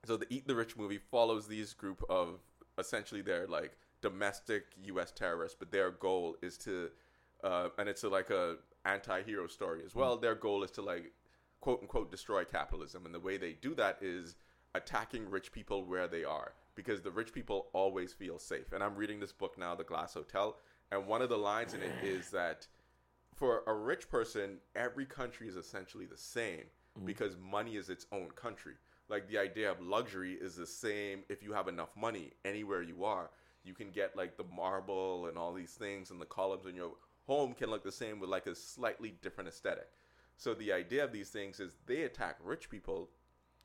[0.07, 2.41] So the Eat the Rich movie follows these group of
[2.79, 5.12] essentially they're like domestic U.S.
[5.12, 6.91] terrorists, but their goal is to,
[7.43, 10.17] uh, and it's a, like a anti-hero story as well.
[10.17, 11.12] Their goal is to like
[11.61, 14.37] quote unquote destroy capitalism, and the way they do that is
[14.75, 18.72] attacking rich people where they are because the rich people always feel safe.
[18.72, 20.57] And I'm reading this book now, The Glass Hotel,
[20.91, 22.66] and one of the lines in it is that
[23.35, 26.64] for a rich person, every country is essentially the same
[26.97, 27.07] mm-hmm.
[27.07, 28.75] because money is its own country.
[29.09, 33.05] Like the idea of luxury is the same if you have enough money anywhere you
[33.05, 33.31] are.
[33.64, 36.93] You can get like the marble and all these things, and the columns in your
[37.27, 39.89] home can look the same with like a slightly different aesthetic.
[40.37, 43.11] So the idea of these things is they attack rich people,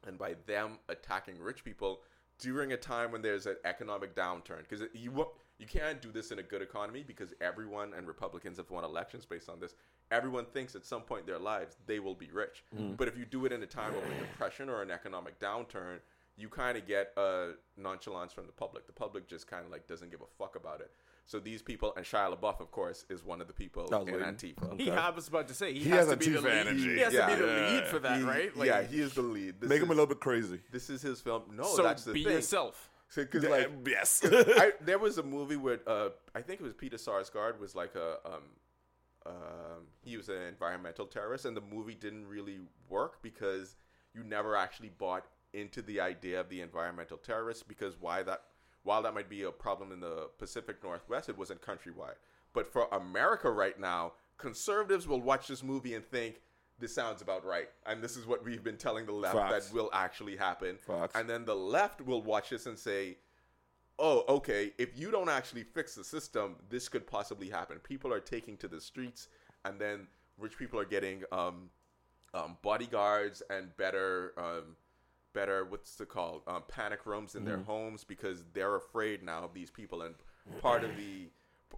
[0.08, 2.02] and by them attacking rich people
[2.40, 5.28] during a time when there's an economic downturn, because you
[5.58, 9.26] you can't do this in a good economy because everyone and Republicans have won elections
[9.26, 9.76] based on this.
[10.10, 12.96] Everyone thinks at some point in their lives they will be rich, mm.
[12.96, 16.00] but if you do it in a time of a depression or an economic downturn,
[16.38, 18.88] you kind of get a nonchalance from the public.
[18.88, 20.92] The public just kind of like doesn't give a fuck about it.
[21.30, 24.08] So these people, and Shia LaBeouf, of course, is one of the people I was
[24.08, 24.28] in waiting.
[24.34, 24.82] Antifa.
[24.82, 26.68] He, I was about to say he, He has, has to be the Antifa lead.
[26.68, 26.94] energy.
[26.96, 27.28] He has Yeah.
[27.28, 28.52] to be the lead for that, He- right?
[28.66, 29.62] yeah, he is the lead.
[29.62, 30.60] This Make him a little bit crazy.
[30.72, 31.44] This is his film.
[31.54, 32.34] No, so that's the be thing.
[32.34, 32.90] yourself.
[33.16, 34.22] Because Yeah, like yes.
[34.26, 37.94] I, there was a movie where uh, I think it was Peter Sarsgaard was like
[37.94, 38.44] a um,
[39.28, 39.34] um,
[40.02, 42.58] he was an environmental terrorist, and the movie didn't really
[42.90, 43.76] work because
[44.16, 47.68] you never actually bought into the idea of the environmental terrorist.
[47.68, 48.42] Because why that
[48.84, 52.16] while that might be a problem in the Pacific Northwest, it wasn't countrywide.
[52.54, 56.42] But for America right now, conservatives will watch this movie and think
[56.80, 59.36] this sounds about right, and this is what we've been telling the left
[59.70, 60.78] that will actually happen.
[61.14, 63.18] And then the left will watch this and say,
[64.00, 64.72] "Oh, okay.
[64.78, 68.68] If you don't actually fix the system, this could possibly happen." People are taking to
[68.70, 69.28] the streets,
[69.66, 70.08] and then
[70.38, 71.70] rich people are getting um,
[72.34, 74.78] um, bodyguards and better, um,
[75.34, 79.54] better what's it called, um, panic rooms in their homes because they're afraid now of
[79.54, 80.02] these people.
[80.02, 80.16] And
[80.62, 81.30] part of the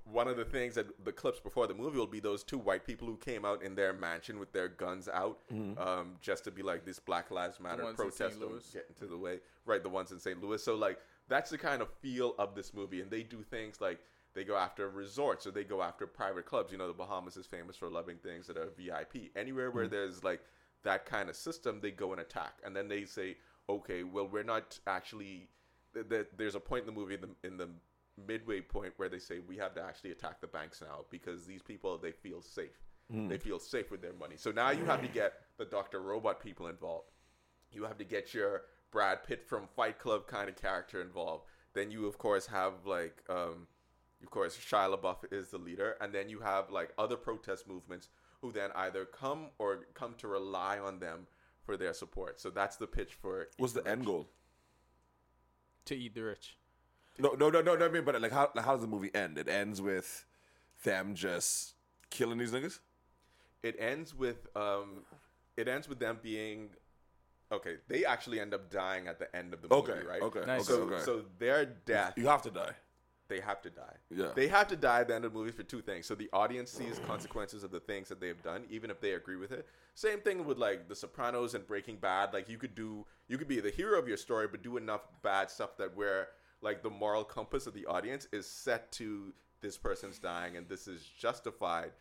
[0.05, 2.85] one of the things that the clips before the movie will be those two white
[2.85, 5.39] people who came out in their mansion with their guns out,
[5.77, 8.39] um, just to be like this Black Lives Matter ones in protest St.
[8.39, 8.69] don't Louis.
[8.73, 9.39] get into the way.
[9.65, 10.41] Right, the ones in St.
[10.41, 10.63] Louis.
[10.63, 13.99] So like that's the kind of feel of this movie, and they do things like
[14.33, 16.71] they go after resorts or they go after private clubs.
[16.71, 19.29] You know, the Bahamas is famous for loving things that are VIP.
[19.35, 20.41] Anywhere where there's like
[20.83, 23.37] that kind of system, they go and attack, and then they say,
[23.69, 25.49] okay, well, we're not actually.
[25.93, 27.69] th- th- There's a point in the movie in the, in the
[28.27, 31.61] midway point where they say we have to actually attack the banks now because these
[31.61, 32.79] people they feel safe.
[33.27, 34.35] They feel safe with their money.
[34.37, 37.09] So now you have to get the Doctor Robot people involved
[37.73, 41.45] you have to get your Brad Pitt from Fight Club kind of character involved.
[41.73, 43.67] Then you of course have like um
[44.21, 48.09] of course Shia LaBeouf is the leader and then you have like other protest movements
[48.41, 51.27] who then either come or come to rely on them
[51.63, 52.39] for their support.
[52.39, 54.29] So that's the pitch for What's the end goal?
[55.85, 56.57] To eat the rich.
[57.19, 57.85] No, no, no, no, no.
[57.85, 59.37] I mean, but like, how like, how does the movie end?
[59.37, 60.25] It ends with
[60.83, 61.73] them just
[62.09, 62.79] killing these niggas.
[63.63, 65.03] it ends with um
[65.57, 66.69] it ends with them being
[67.51, 70.21] okay, they actually end up dying at the end of the movie, Okay, right?
[70.21, 70.65] okay, Nice.
[70.65, 71.03] So okay, okay.
[71.03, 72.71] so their death you have to die.
[73.31, 73.95] They have to die.
[74.13, 74.31] Yeah.
[74.35, 76.05] They have to die at the end of the movie for two things.
[76.05, 79.37] So the audience sees consequences of the things that they've done, even if they agree
[79.37, 79.65] with it.
[79.95, 82.33] Same thing with like The Sopranos and Breaking Bad.
[82.33, 85.07] Like you could do, you could be the hero of your story, but do enough
[85.23, 86.27] bad stuff that where
[86.61, 90.89] like the moral compass of the audience is set to this person's dying and this
[90.89, 91.91] is justified.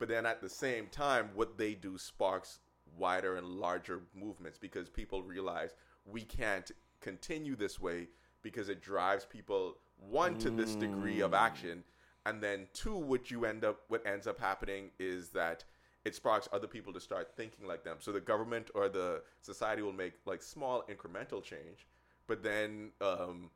[0.00, 2.58] But then at the same time, what they do sparks
[2.98, 5.70] wider and larger movements because people realize
[6.04, 8.08] we can't continue this way
[8.42, 9.76] because it drives people
[10.08, 11.84] one to this degree of action
[12.26, 15.64] and then two what you end up what ends up happening is that
[16.04, 17.98] it sparks other people to start thinking like them.
[18.00, 21.86] So the government or the society will make like small incremental change
[22.26, 23.50] but then um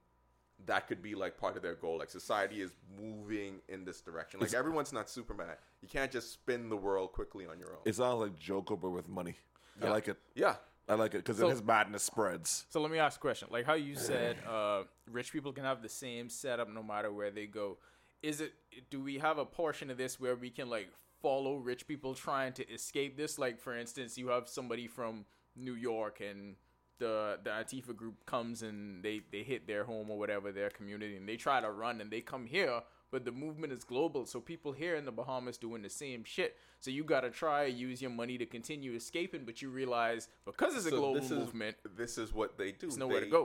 [0.66, 1.98] that could be like part of their goal.
[1.98, 4.40] Like society is moving in this direction.
[4.40, 7.80] Like everyone's not superman you can't just spin the world quickly on your own.
[7.84, 9.36] It's sounds like Joker, but with money.
[9.82, 10.16] I like it.
[10.34, 10.54] yeah
[10.88, 12.66] I like it because So- then his madness spreads.
[12.70, 13.48] So let me ask a question.
[13.50, 17.30] Like how you said, uh, rich people can have the same setup no matter where
[17.30, 17.78] they go.
[18.22, 18.54] Is it?
[18.90, 20.88] Do we have a portion of this where we can like
[21.22, 23.38] follow rich people trying to escape this?
[23.38, 25.24] Like for instance, you have somebody from
[25.56, 26.56] New York and
[26.98, 31.16] the the Antifa group comes and they they hit their home or whatever their community
[31.16, 32.82] and they try to run and they come here.
[33.14, 36.56] But the movement is global, so people here in the Bahamas doing the same shit.
[36.80, 40.86] So you gotta try use your money to continue escaping, but you realize because it's
[40.86, 43.30] a So global this movement, is, this is what they do there's nowhere they, to
[43.30, 43.44] go.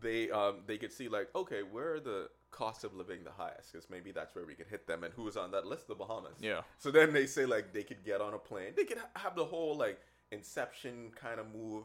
[0.00, 3.70] they um they could see like okay where are the cost of living the highest
[3.70, 6.38] because maybe that's where we could hit them and who's on that list the bahamas
[6.40, 6.62] Yeah.
[6.78, 9.34] so then they say like they could get on a plane they could ha- have
[9.36, 9.98] the whole like
[10.32, 10.94] inception
[11.24, 11.84] kind of move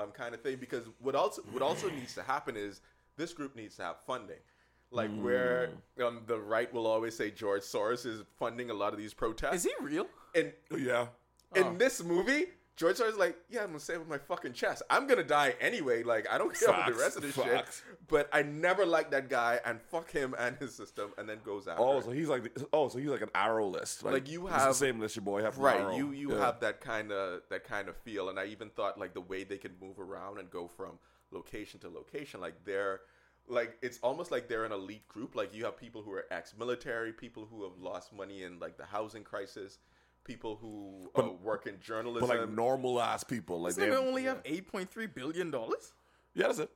[0.00, 2.80] um kind of thing because what also what also needs to happen is
[3.16, 4.42] this group needs to have funding
[4.90, 5.70] like where
[6.04, 9.56] um, the right will always say George Soros is funding a lot of these protests.
[9.56, 10.06] Is he real?
[10.34, 11.08] And Yeah.
[11.54, 11.74] in Oh.
[11.76, 14.82] this movie, George Soros is like, yeah, I'm gonna say it with my fucking chest.
[14.88, 16.04] I'm gonna die anyway.
[16.04, 17.82] Like, I don't care about the rest of this Facts.
[17.86, 17.98] shit.
[18.08, 21.66] But I never liked that guy, and fuck him and his system, and then goes
[21.68, 21.76] out.
[21.80, 24.04] Oh, so he's like, the, oh, so he's like an arrow list.
[24.04, 25.58] Like, Like, you it's the same list your boy have.
[25.58, 25.80] right.
[25.80, 25.96] Arrow.
[25.96, 26.38] You you Yeah.
[26.38, 29.42] have that kind of that kind of feel, and I even thought like the way
[29.44, 30.98] they can move around and go from
[31.32, 33.00] location to location, like they're
[33.48, 35.34] like it's almost like they're an elite group.
[35.34, 38.84] Like you have people who are ex-military, people who have lost money in like the
[38.84, 39.78] housing crisis,
[40.24, 42.28] people who uh, work in journalism.
[42.28, 43.62] but like normal ass people.
[43.62, 45.92] Like they nigga have, only have eight point three billion dollars.
[46.34, 46.70] yeah, that's it.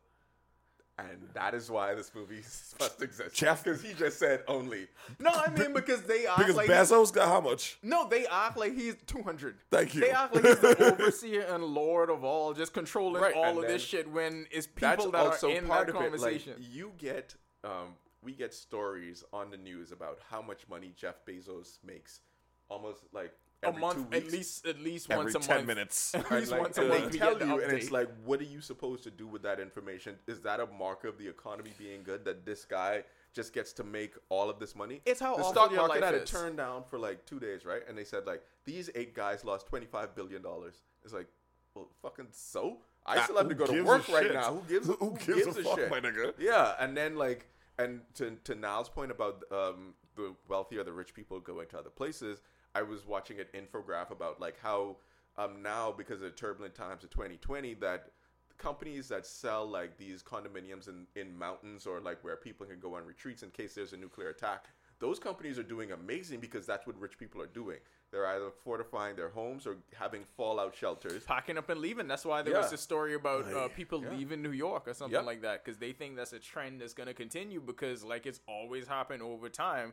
[0.98, 2.42] And that is why this movie
[2.80, 3.34] must exist.
[3.34, 4.86] Jeff- because he just said only.
[5.18, 7.78] No, I mean because they act Because like Bezos got how much?
[7.82, 9.56] no, they act like he's two hundred.
[9.70, 10.02] Thank you.
[10.02, 13.58] They act like he's the overseer and lord of all, just controlling Right, all and
[13.58, 14.10] of this shit.
[14.10, 16.10] When it's people that are in part that of it.
[16.12, 16.54] Like conversation.
[16.58, 17.34] you get,
[17.64, 22.20] um, we get stories on the news about how much money Jeff Bezos makes,
[22.68, 23.32] almost like
[23.62, 25.66] a month, two at least, at least Every once a 10 month.
[25.66, 26.14] minutes.
[26.14, 28.40] At least like, once a month, they tell get the you, and it's like, what
[28.40, 30.16] are you supposed to do with that information?
[30.26, 33.04] Is that a marker of the economy being good that this guy
[33.34, 35.00] just gets to make all of this money?
[35.06, 36.22] It's how the stock your market had is.
[36.22, 37.82] it turned down for like two days, right?
[37.88, 40.82] And they said like these eight guys lost twenty five billion dollars.
[41.04, 41.28] It's like,
[41.74, 42.78] well, fucking so.
[43.04, 44.34] I Ah, still have to go to work right shit?
[44.34, 44.52] now.
[44.54, 44.86] Who gives?
[44.86, 46.34] Who Who, gives gives, a a, fuck, shit, my nigga?
[46.38, 47.46] Yeah, and then like,
[47.78, 51.78] and to to Niall's point about um, the wealthy or the rich people going to
[51.78, 52.42] other places,
[52.74, 54.96] I was watching an infograph about like how
[55.36, 58.10] um now because of the turbulent times of 2020 that
[58.58, 62.94] companies that sell like these condominiums in in mountains or like where people can go
[62.96, 64.66] on retreats in case there's a nuclear attack.
[64.98, 67.78] Those companies are doing amazing because that's what rich people are doing.
[68.12, 71.24] They're either fortifying their homes or having fallout shelters.
[71.24, 72.06] packing up and leaving.
[72.06, 72.74] That's why there was Yeah.
[72.74, 74.10] a story about uh, people Yeah.
[74.12, 75.24] leaving New York or something Yep.
[75.24, 78.40] like that because they think that's a trend that's going to continue because, like it's
[78.46, 79.92] always happened over time,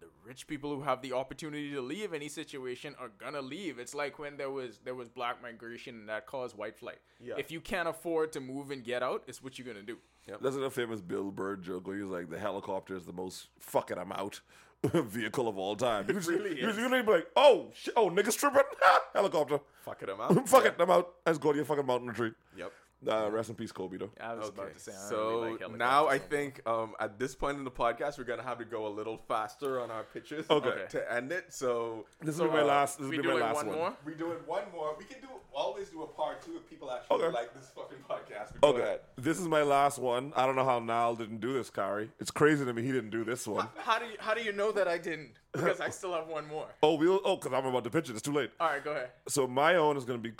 [0.00, 3.78] the rich people who have the opportunity to leave any situation are gonna leave.
[3.78, 6.98] It's like when there was there was black migration and that caused white flight.
[7.20, 7.34] Yeah.
[7.38, 9.98] If you can't afford to move and get out, it's what you're gonna do.
[10.40, 13.98] That's a famous Bill Burr joke where he's like, the helicopter is the most fucking
[13.98, 14.40] I'm out
[14.84, 16.06] vehicle of all time.
[16.06, 18.62] He was, really he was be like, oh, sh- oh, niggas tripping?
[19.14, 19.60] helicopter.
[19.84, 20.48] Fucking them out.
[20.48, 21.14] Fuck it, I'm out.
[21.26, 22.34] Let's go to your fucking mountain retreat.
[22.56, 22.72] Yep.
[23.06, 24.10] Uh, rest in peace, Kobe, though.
[24.20, 24.60] I was Okay.
[24.62, 24.90] about to say.
[24.92, 26.28] I so really like now I helicopters so much.
[26.30, 29.18] think um, at this point in the podcast we're gonna have to go a little
[29.28, 30.84] faster on our pitches Okay.
[30.90, 31.46] to end it.
[31.54, 32.98] So This so, will be my uh, last.
[32.98, 33.76] This will be my last one one.
[33.76, 33.96] more.
[34.04, 34.96] We doing one more.
[34.98, 37.32] We can do always do a part two if people actually Okay.
[37.34, 38.52] like this fucking podcast.
[38.54, 39.00] But Go Okay, ahead.
[39.16, 40.32] this is my last one.
[40.34, 42.10] I don't know how Niall didn't do this, Kari.
[42.18, 43.68] It's crazy to me he didn't do this one.
[43.76, 45.34] How do you how do you know that I didn't?
[45.52, 46.66] Because I still have one more.
[46.82, 47.20] Oh, we'll.
[47.24, 48.12] Oh, because I'm about to pitch it.
[48.14, 48.50] It's too late.
[48.58, 49.10] All right, go ahead.
[49.28, 50.34] So my own is going to be.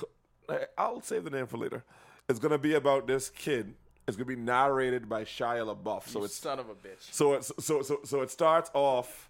[0.76, 1.84] I'll save the name for later.
[2.28, 3.74] It's going to be about this kid.
[4.06, 6.06] It's going to be narrated by Shia LaBeouf.
[6.08, 7.00] So You it's son of a bitch.
[7.10, 9.28] so it's so so so it starts off.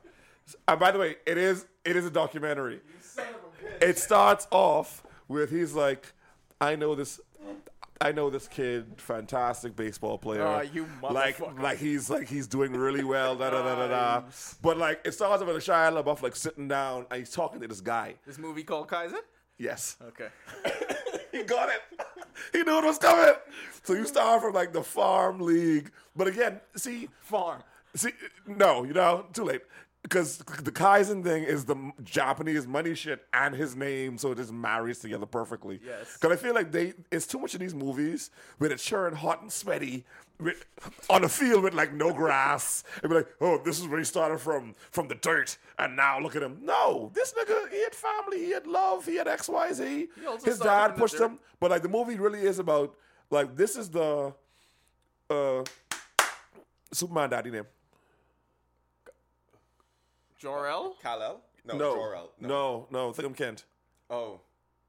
[0.67, 2.75] And by the way, it is it is a documentary.
[2.75, 3.89] You son of a bitch.
[3.91, 6.13] It starts off with he's like,
[6.61, 7.21] I know this.
[8.01, 10.43] I know this kid, fantastic baseball player.
[10.45, 11.61] Oh, you like, motherfucker.
[11.61, 13.35] like he's like he's doing really well.
[13.35, 14.23] Da da da da da.
[14.63, 17.61] But like it starts off with a Shia LaBeouf like sitting down and he's talking
[17.61, 18.15] to this guy.
[18.27, 19.19] This movie called Kaizen?
[19.59, 20.29] Yes, Okay.
[21.33, 21.81] he got it.
[22.53, 23.35] He knew it was coming.
[23.83, 27.63] So you start from like the farm league, but again, see, Farm.
[27.95, 28.11] See,
[28.47, 29.63] no, you know, too late.
[30.03, 34.53] Because the Kaizen thing is the Japanese money shit and his name, so it just
[34.53, 35.81] marries together perfectly.
[35.85, 36.15] Yes.
[36.15, 39.43] Because I feel like they, it's too much of these movies where it's and hot
[39.43, 40.05] and sweaty
[40.41, 40.65] with,
[41.11, 42.85] on a field with like no grass.
[43.03, 46.21] And be like, oh, this is where he started from, from the dirt, and now
[46.21, 46.59] look at him.
[46.63, 50.09] No, this nigga, he had family, he had love, he had X, Y, Z.
[50.45, 52.95] His dad pushed him, but like the movie really is about
[53.31, 54.33] like this is the
[55.29, 55.65] uh
[56.93, 57.67] Superman daddy name.
[60.39, 60.97] Jor-El?
[61.03, 61.41] Kal-El?
[61.65, 62.31] No, No, Jor-El.
[62.41, 63.65] no, no, think I'm Kent.
[64.11, 64.41] Oh,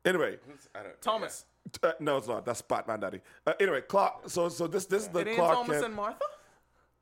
[0.06, 0.38] Anyway,
[0.74, 1.02] I don't.
[1.02, 1.46] Thomas.
[1.84, 2.46] uh, no, it's not.
[2.46, 3.20] That's Batman Daddy.
[3.46, 4.30] Uh, anyway, Clark.
[4.30, 5.86] So, so this this is the It ain't Clark Thomas Kent.
[5.88, 6.24] and Martha?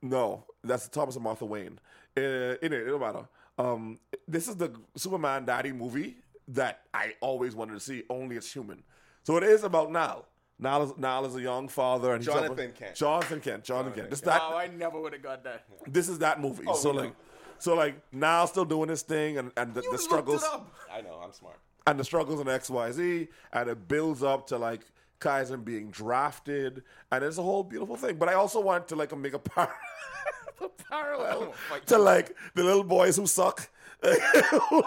[0.02, 1.80] no, that's Thomas and Martha Wayne.
[2.18, 2.22] Uh,
[2.62, 3.28] anyway, it don't matter.
[3.60, 6.18] Um, this is the Superman Daddy movie
[6.50, 8.04] that I always wanted to see.
[8.10, 8.84] Only it's human.
[9.24, 10.26] So it is about Niall.
[10.60, 12.96] Niall is Niall is a young father, and he's up- Jonathan Kent.
[12.96, 13.64] Jonathan Kent.
[13.64, 14.10] Jonathan Kent.
[14.10, 14.42] This that.
[14.44, 15.66] Oh, I never would have got that.
[15.86, 16.66] This is that movie.
[16.74, 17.04] so we know.
[17.04, 17.16] like,
[17.60, 20.44] so like Niall's still doing his thing, and and the, You the struggles.
[20.44, 20.74] it up.
[20.92, 21.20] I know.
[21.24, 21.60] I'm smart.
[21.86, 24.82] and the struggles in XYZ, and it builds up to like
[25.20, 28.18] Kaizen being drafted, and it's a whole beautiful thing.
[28.18, 29.76] But I also want to like make a, par-
[30.62, 33.70] a parallel fuck to like the little boys who suck.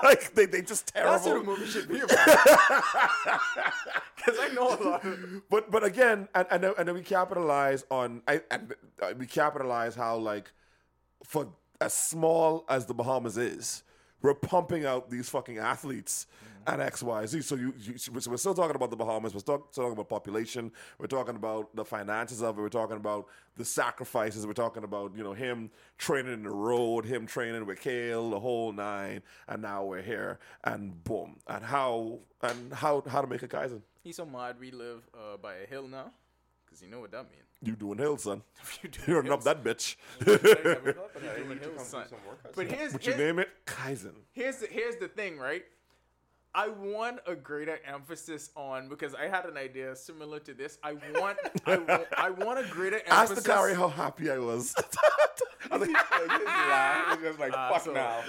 [0.05, 1.57] like they they just That's what a terrible.
[1.57, 2.19] movie should be about.
[4.17, 5.05] Because I know a lot
[5.51, 8.75] But but again, and and then, and then we capitalize on I and
[9.19, 10.53] we capitalize how like
[11.25, 11.49] for
[11.81, 13.83] as small as the Bahamas is,
[14.23, 16.27] we're pumping out these fucking athletes
[16.67, 17.41] at X Y Z.
[17.41, 19.33] So you, you so we're still talking about the Bahamas.
[19.33, 20.71] We're still talking about population.
[20.99, 22.61] We're talking about the finances of it.
[22.61, 24.47] We're talking about the sacrifices.
[24.47, 28.41] We're talking about you know him training in the road, him training with Kale, the
[28.41, 29.23] whole nine.
[29.49, 33.81] And now we're here, and boom, and how and how how to make a Kaizen.
[34.03, 36.13] He's so mad we live uh, by a hill now.
[36.71, 37.43] Because you know what that means.
[37.63, 38.43] You doing hills, son?
[38.83, 39.45] You do You're hills.
[39.47, 39.97] up that bitch.
[40.27, 40.37] You I
[41.37, 42.03] doing need to hills, come son.
[42.05, 42.55] do some workouts.
[42.57, 44.15] But here's, Would you here's, name it Kaizen?
[44.33, 45.65] here's the here's the thing, right?
[46.55, 50.79] I want a greater emphasis on because I had an idea similar to this.
[50.83, 54.75] I want I, want, I want a greater Ask the Kari how happy I was.
[55.71, 58.23] I was like, like, laugh just like Ah, fuck so- now.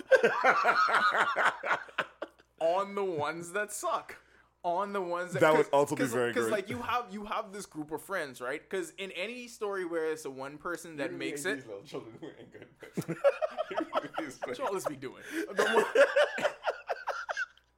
[2.59, 4.15] on the ones that suck.
[4.63, 7.05] On the ones that That would cause, also be cause, very Because like you have
[7.11, 8.61] you have this group of friends, right?
[8.61, 12.13] Because in any story where it's a one person that makes it, These little children
[12.21, 13.17] who ain't good.
[14.45, 15.23] what y'all is be doing?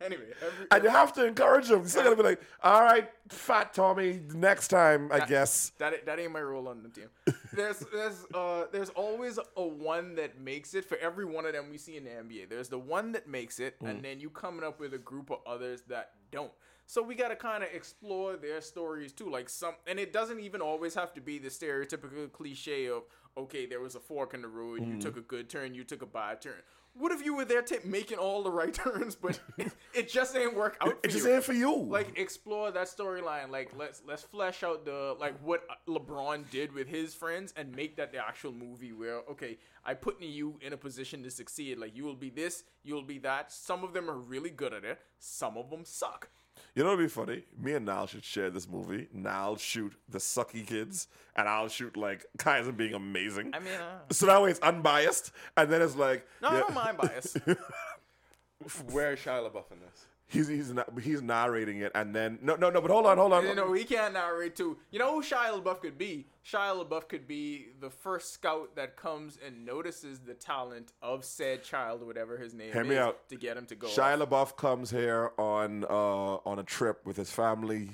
[0.01, 1.83] Anyway, every, and you have to encourage them.
[1.83, 5.71] You still gotta be like, all right, fat Tommy, next time, I guess.
[5.77, 7.07] That ain't- that ain't my role on the team.
[7.53, 11.69] There's there's uh there's always a one that makes it for every one of them
[11.71, 12.49] we see in the NBA.
[12.49, 13.89] There's the one that makes it, Mm.
[13.91, 16.51] and then you coming up with a group of others that don't.
[16.85, 20.39] So we got to kind of explore their stories too, like some, and it doesn't
[20.39, 23.03] even always have to be the stereotypical cliche of
[23.37, 24.81] okay, there was a fork in the road.
[24.81, 24.93] Mm-hmm.
[24.93, 25.73] You took a good turn.
[25.73, 26.61] You took a bad turn.
[26.95, 29.39] What if you were there ta making all the right turns, but
[29.93, 30.99] it just ain't work out for you.
[31.03, 31.33] It just you?
[31.33, 31.75] ain't for you.
[31.75, 33.49] Like explore that storyline.
[33.49, 37.97] Like let's let's flesh out the like what LeBron did with his friends and make
[37.97, 41.79] that the actual movie where okay, I put you in a position to succeed.
[41.79, 43.51] Like you will be this, you'll be that.
[43.51, 44.99] Some of them are really good at it.
[45.17, 46.29] Some of them suck.
[46.75, 47.43] You know what'd be funny?
[47.59, 49.07] Me and Niall should share this movie.
[49.13, 53.51] Niall shoot the sucky kids, and I'll shoot like Kaiser being amazing.
[53.53, 56.59] I mean, uh, so that way it's unbiased, and then it's like no, I yeah,
[56.61, 57.37] don't mind bias.
[58.91, 60.05] Where's Shia LaBeouf in this?
[60.33, 63.31] He's he's not, he's narrating it, and then no no no, but hold on hold
[63.33, 63.45] on.
[63.47, 64.77] you know, he can't narrate too.
[64.91, 66.25] You know who Shia LaBeouf could be?
[66.45, 71.63] Shia LaBeouf could be the first scout that comes and notices the talent of said
[71.63, 73.29] child, whatever his name Hear is, me out.
[73.29, 73.87] to get him to go.
[73.87, 74.29] Shia off.
[74.29, 77.89] LaBeouf comes here on uh on a trip with his family.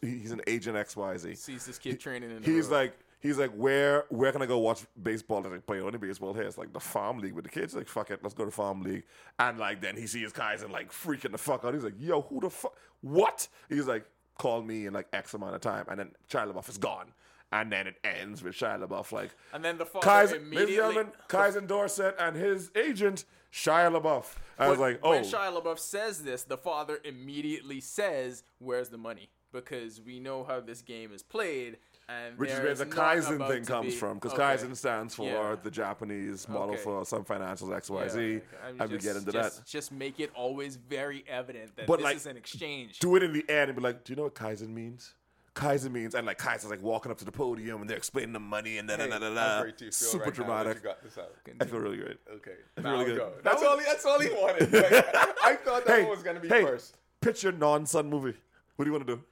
[0.00, 1.34] He's an agent X Y Z.
[1.34, 4.84] sees this kid training in He's like, he's like, where where can I go watch
[5.00, 5.40] baseball?
[5.40, 6.42] Like, play only baseball here.
[6.42, 7.74] It's like the farm league with the kids.
[7.74, 9.04] Like, fuck it, let's go to farm league.
[9.38, 11.72] And like, then he sees guys and like freaking the fuck out.
[11.72, 12.76] He's like, yo, who the fuck?
[13.00, 13.48] What?
[13.68, 14.04] He's like,
[14.38, 17.12] call me in like X amount of time, and then Shia LaBeouf is gone.
[17.54, 20.76] And then it ends with Shia LaBeouf like, and then the father immediately.
[20.76, 24.36] gentlemen, Kaiser Dorset and his agent Shia LaBeouf.
[24.58, 28.98] I was like, oh, when Shia LaBeouf says this, the father immediately says, "Where's the
[28.98, 31.76] money?" Because we know how this game is played,
[32.08, 34.42] and which is where the Kaizen thing comes be- from, because Okay.
[34.42, 35.56] Kaizen stands for Yeah.
[35.62, 36.82] the Japanese model Okay.
[36.82, 38.44] for some financials X Y Z, Yeah, okay.
[38.64, 39.66] I mean, and we get into just, that.
[39.66, 42.98] Just make it always very evident that But, this like, is an exchange.
[42.98, 45.14] Do it in the end and be like, do you know what Kaizen means?
[45.54, 48.40] Kaizen means, and like Kaizen's like walking up to the podium and they're explaining the
[48.40, 49.60] money and da da da da da.
[49.62, 50.76] great do you feel Super right dramatic.
[50.78, 51.34] you got this out?
[51.60, 52.16] I feel really great.
[52.36, 53.18] Okay, now really good.
[53.18, 53.32] go.
[53.44, 53.76] That's all.
[53.78, 54.72] He, that's all he wanted.
[54.72, 56.96] Like, I thought that Hey, one was gonna be hey, first.
[57.20, 58.34] pitch your non-sun movie.
[58.76, 59.22] What do you want to do?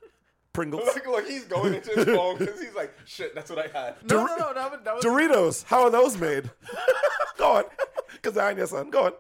[0.53, 3.69] Pringles, Like, look, he's going into his phone because he's like, "Shit, that's what I
[3.79, 5.65] had." no, no, no, that was, that was Doritos.
[5.65, 6.51] How are those made?
[7.39, 7.65] Go on,
[8.13, 8.91] because I'm your son.
[8.91, 9.13] Go on.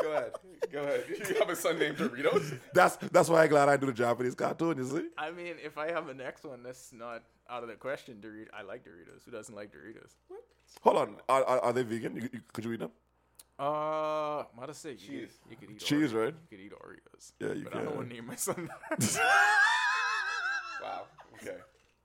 [0.00, 0.32] Go ahead,
[0.70, 1.04] go ahead.
[1.28, 2.58] You have a son named Doritos.
[2.72, 4.78] That's that's why I'm glad I do the Japanese cartoon.
[4.78, 5.08] You see.
[5.18, 8.18] I mean, if I have a next one, that's not out of the question.
[8.22, 8.48] Doritos.
[8.56, 9.24] I like Doritos.
[9.24, 10.12] Who doesn't like Doritos?
[10.28, 10.40] What?
[10.82, 11.16] Hold on.
[11.28, 12.14] Are, are, are they vegan?
[12.16, 12.90] You, you, could you eat them?
[13.58, 15.30] Uh, I'm about to say you Cheese.
[15.42, 16.24] Could, you could eat Cheese, Oreos.
[16.24, 16.34] right?
[16.50, 17.32] You could eat Oreos.
[17.40, 17.80] Yeah, you but can.
[17.80, 18.68] I don't want to name my son.
[20.86, 21.06] that.
[21.44, 21.50] Wow.
[21.50, 21.56] Okay.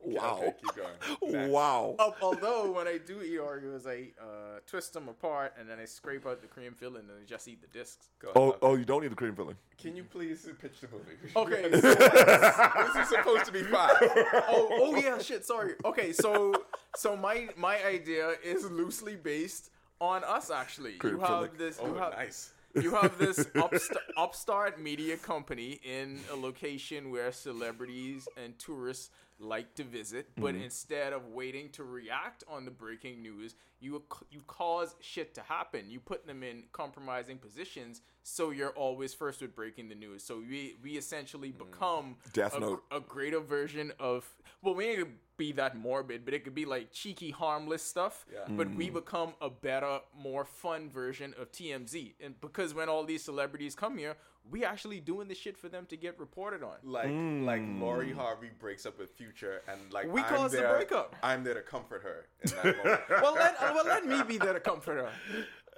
[0.04, 0.38] Wow.
[0.42, 1.32] Okay, keep going.
[1.34, 1.50] Next.
[1.52, 1.96] Wow.
[2.00, 5.86] Al- Although when I do eat Oreos, I uh, twist them apart and then I
[5.86, 8.08] scrape out the cream filling and I just eat the discs.
[8.20, 8.60] Go Oh, ahead.
[8.64, 9.58] oh, you don't need the cream filling.
[9.78, 11.18] Can you please pitch the movie?
[11.36, 11.70] Okay.
[11.70, 13.96] this is supposed to be five.
[14.02, 15.46] oh, oh yeah, shit.
[15.46, 15.74] Sorry.
[15.86, 16.52] Okay, so
[16.96, 19.70] so my my idea is loosely based
[20.00, 20.50] on us.
[20.50, 21.52] Actually, Cream you have filling.
[21.60, 21.78] this.
[21.80, 22.54] Oh, you have, nice.
[22.76, 29.10] You have this upst- upstart media company in a location where celebrities and tourists
[29.40, 30.64] like to visit, but mm-hmm.
[30.64, 35.86] instead of waiting to react on the breaking news, you you cause shit to happen.
[35.90, 40.24] You put them in compromising positions, so you're always first with breaking the news.
[40.24, 41.58] So we we essentially mm.
[41.58, 42.84] become Death a, Note.
[42.92, 45.08] a greater version of well, we ain't
[45.42, 48.26] be that morbid, but it could be like cheeky, harmless stuff.
[48.32, 48.42] Yeah.
[48.48, 48.94] But we mm.
[48.94, 53.98] become a better, more fun version of TMZ, and because when all these celebrities come
[53.98, 54.16] here,
[54.52, 56.78] we actually doing the shit for them to get reported on.
[56.84, 57.82] Like like mm.
[57.82, 61.16] Lori Harvey breaks up with Future and like We I'm caused the breakup.
[61.24, 63.02] I'm there to comfort her in that moment.
[63.10, 65.12] well, let uh, well let me be there to comfort her.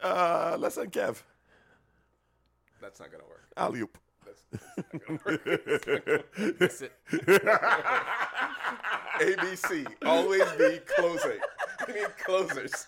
[0.02, 1.24] Uh, let's send Kev.
[2.82, 3.46] That's not gonna work.
[3.56, 3.98] Alley oop.
[4.26, 6.26] That's, that's not gonna work.
[6.60, 6.94] That's it.
[9.20, 11.40] ABC always be closing.
[11.88, 12.88] We need closers.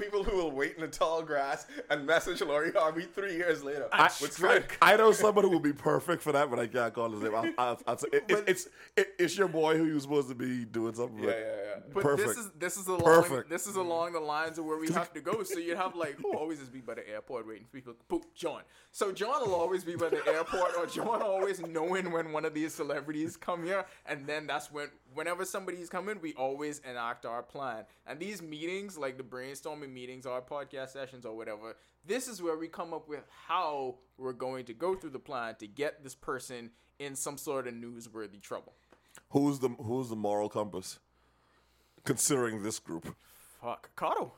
[0.00, 3.88] People who will wait in the tall grass and message Lori Harvey three years later.
[3.90, 4.64] What's good?
[4.80, 7.34] I know someone who will be perfect for that, but I can't call his name.
[7.34, 10.36] I'll, I'll, I'll say, it, it, it's it, it's your boy who you're supposed to
[10.36, 11.18] be doing something.
[11.18, 11.36] Yeah, with.
[11.36, 11.80] yeah, yeah.
[11.92, 12.28] But Perfect.
[12.28, 13.50] this is this is along Perfect.
[13.50, 15.42] this is along the lines of where we have to go.
[15.42, 17.94] So you'd have like who always just be by the airport waiting for people.
[18.08, 18.62] Poop, John.
[18.92, 22.54] So John will always be by the airport, or John always knowing when one of
[22.54, 27.42] these celebrities come here, and then that's when whenever somebody's coming, we always enact our
[27.42, 27.84] plan.
[28.06, 32.56] And these meetings, like the brainstorming meetings, our podcast sessions, or whatever, this is where
[32.56, 36.14] we come up with how we're going to go through the plan to get this
[36.14, 38.72] person in some sort of newsworthy trouble.
[39.30, 41.00] Who's the who's the moral compass?
[42.04, 43.14] Considering this group,
[43.60, 44.32] Fuck, Kato.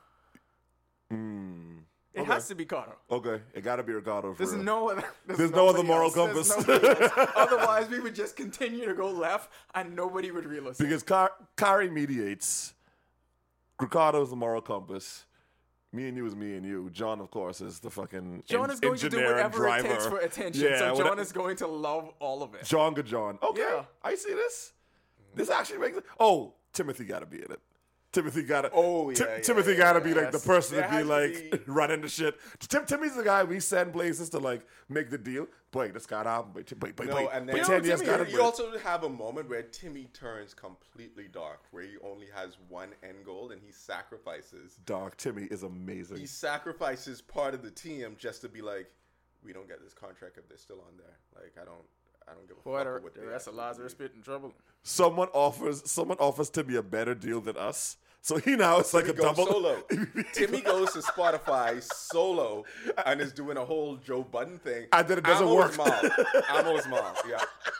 [2.12, 2.22] It.
[2.22, 2.32] Okay.
[2.32, 2.96] has to be Kato.
[3.10, 4.32] okay, it got to be Ricardo.
[4.34, 4.64] For There's real.
[4.64, 5.04] no other.
[5.26, 6.14] There's no other moral else.
[6.14, 6.50] Compass.
[7.36, 10.80] Otherwise, we would just continue to go left, and nobody would realize.
[10.80, 10.84] it.
[10.88, 11.04] because
[11.56, 12.74] Kari mediates.
[13.78, 15.24] Ricardo's the moral compass.
[15.92, 16.90] Me and you is me and you.
[16.92, 20.18] John, of course, is the fucking John is going to do whatever it takes for
[20.18, 20.64] attention.
[20.64, 22.64] Yeah, so John is going to love all of it.
[22.64, 23.38] John good John.
[23.42, 23.84] Okay, Yeah.
[24.04, 24.72] I see this.
[25.34, 26.04] This actually makes it.
[26.18, 27.60] Oh, Timothy got to be in it.
[28.12, 28.70] Timothy gotta.
[28.74, 31.32] Oh, Ti- yeah, yeah, Timothy yeah, gotta yeah, be like the person to be like
[31.32, 32.36] be- running the shit.
[32.58, 35.46] Tim, Timmy's the guy we send places to like make the deal.
[35.70, 36.52] Boy, this got out.
[36.54, 38.30] Wait, wait, wait, No, and then ten years Timmy, got it.
[38.30, 38.42] you wait.
[38.44, 43.24] also have a moment where Timmy turns completely dark, where he only has one end
[43.24, 44.78] goal and he sacrifices.
[44.86, 46.16] Dog, Timmy is amazing.
[46.16, 48.90] He sacrifices part of the team just to be like,
[49.44, 51.16] we don't get this contract if they're still on there.
[51.40, 51.84] Like I don't,
[52.28, 54.04] I don't give a Boy, fuck the, what the they rest of Lazarus do.
[54.04, 54.52] bit in trouble.
[54.82, 57.96] someone offers someone offers Timmy a better deal than us.
[58.22, 59.46] So he now it's like Timmy a goes double.
[59.52, 59.82] solo.
[60.34, 62.64] Timmy goes to Spotify solo
[63.06, 64.88] and is doing a whole Joe Budden thing.
[64.92, 65.78] And then it doesn't Amo's work.
[65.78, 66.10] Mom.
[66.66, 67.14] Amo's mom.
[67.26, 67.38] Yeah,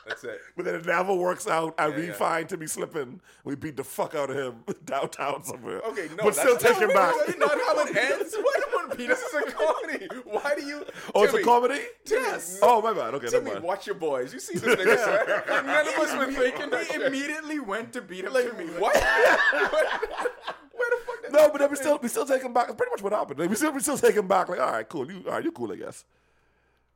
[0.09, 0.41] that's it.
[0.57, 2.13] But then it never works out, and Yeah, we yeah.
[2.15, 3.21] find Timmy slipping.
[3.45, 5.83] We beat the fuck out of him downtown somewhere.
[5.83, 7.15] Okay, no, but still take him back.
[7.39, 8.35] Not how it ends.
[8.35, 8.60] What?
[8.97, 10.09] This is a comedy.
[10.25, 10.85] Why do you?
[11.15, 11.81] Oh, it's a comedy.
[12.05, 12.59] Timmy, Yes.
[12.63, 13.15] Oh my bad.
[13.15, 13.65] Okay, never Timmy, mind.
[13.65, 14.33] watch your boys.
[14.33, 15.45] You see this nigga, sir?
[15.49, 18.67] Like, none of us been thinking that He immediately went to beat up Like Timmy.
[18.79, 18.95] what?
[19.53, 21.23] Where the fuck?
[21.23, 22.67] Did No, but then we still we still take him back.
[22.67, 23.39] That's pretty much what happened.
[23.41, 24.49] Like, we still we still take him back.
[24.49, 25.11] Like, all right, cool.
[25.11, 25.45] You all right?
[25.45, 25.73] You cool?
[25.73, 26.05] I guess.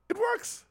[0.08, 0.64] It works.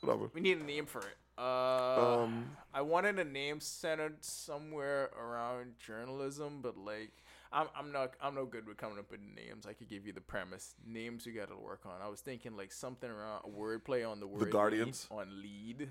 [0.00, 0.30] Whatever.
[0.34, 1.16] We need a name for it.
[1.38, 7.10] Uh, Um, I wanted a name centered somewhere around journalism, but like,
[7.54, 9.64] I'm I'm not I'm no good with coming up with names.
[9.66, 10.74] I could give you the premise.
[10.86, 12.02] Names we got to work on.
[12.02, 14.42] I was thinking like something around a wordplay on the word.
[14.42, 15.06] lead- Guardians?
[15.10, 15.88] on lead.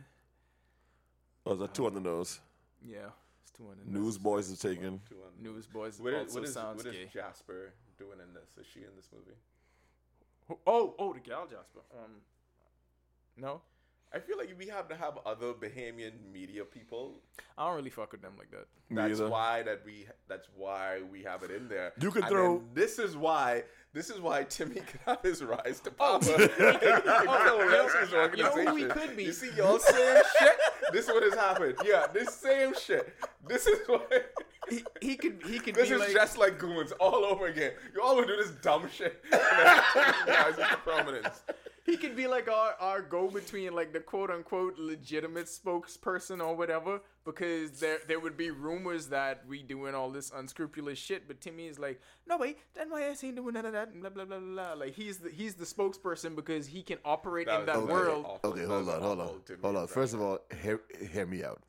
[1.45, 2.39] Oh, is that two on the nose?
[2.86, 2.97] Yeah,
[3.41, 4.03] it's two on the nose.
[4.03, 4.99] Newsboys is taken.
[5.41, 7.09] Newsboys What is, also what is, sounds what is gay.
[7.14, 8.49] Jasper doing in this?
[8.59, 9.38] Is she in this movie?
[10.68, 11.80] Oh, oh, the gal Jasper.
[11.97, 12.11] Um,
[13.38, 13.61] no,
[14.16, 17.16] I feel like we have to have other Bahamian media people.
[17.57, 18.68] I don't really fuck with them like that.
[18.89, 19.30] Me That's either.
[19.30, 20.05] why that we.
[20.30, 21.93] That's why we have it in there.
[21.99, 23.64] You could And throw- This is why.
[23.91, 26.20] This is why Timmy can have his rise to oh.
[26.20, 26.20] power.
[26.22, 26.38] Oh.
[26.38, 28.68] he can, he can coalesce you know organization.
[28.68, 29.24] who we could be?
[29.26, 30.59] You see, y'all saying shit.
[30.91, 31.76] This is what has happened.
[31.84, 33.16] Yeah, this same shit.
[33.47, 33.99] This is why.
[34.70, 37.74] He, he could he could This be is like just like goons all over again.
[37.93, 39.22] You all would do this dumb shit.
[39.30, 41.41] And then Timmy rises to prominence.
[41.86, 46.56] He could be like our, our go between like the quote unquote legitimate spokesperson or
[46.56, 51.42] whatever because there there would be rumors that we doing all this unscrupulous shit but
[51.42, 54.40] Timmy is like no wait NYS ain't doing none of that and blah blah blah
[54.40, 57.90] blah blah like he's the he's the spokesperson because he can operate in that was
[57.90, 58.52] world awful.
[58.52, 59.88] Okay, hold on, hold on, awful Timmy hold on.
[59.88, 60.82] First of all, hear,
[61.12, 61.62] hear me out.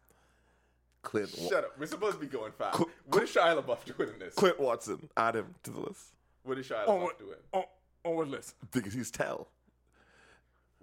[1.02, 1.78] Clint, Wa- Shut up.
[1.78, 2.76] We're supposed to be going fast.
[2.78, 4.34] Qu- what is Shia LaBeouf doing in this?
[4.34, 7.36] Clint Watson, add him to the list What is Shia LaBeouf what- doing?
[7.52, 7.64] oh
[8.06, 9.48] oh what list because he's tell.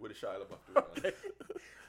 [0.01, 1.13] What is Shia LaBeouf doing?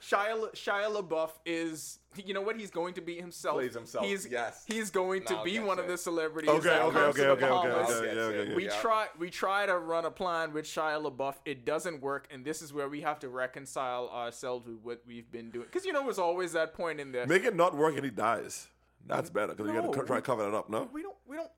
[0.03, 4.05] Shia La- Shia LaBeouf is you know what he's going to be himself Plays himself,
[4.05, 4.65] he's yes.
[4.67, 5.89] he's going to Now be gets one of it.
[5.89, 7.91] the celebrities Okay, that okay, comes to okay, the okay, okay, Bahamas.
[7.97, 8.55] okay, Yes, okay.
[8.55, 8.81] We Yeah.
[8.81, 11.37] try we try to run a plan with Shia LaBeouf.
[11.45, 15.31] It doesn't work, and this is where we have to reconcile ourselves with what we've
[15.31, 15.67] been doing.
[15.67, 17.27] Because you know, there's always that point in there.
[17.27, 18.67] Make it not work and he dies.
[19.07, 20.69] That's better because you got No, to try we- to cover that up.
[20.69, 21.51] No, we don't we don't.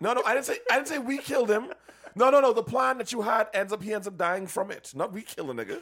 [0.00, 0.22] no, no.
[0.24, 0.58] I didn't say.
[0.70, 1.68] I didn't say we killed him.
[2.18, 2.52] No, no, no.
[2.52, 4.90] The plan that you had ends up he ends up dying from it.
[4.92, 5.80] Not we kill a nigga.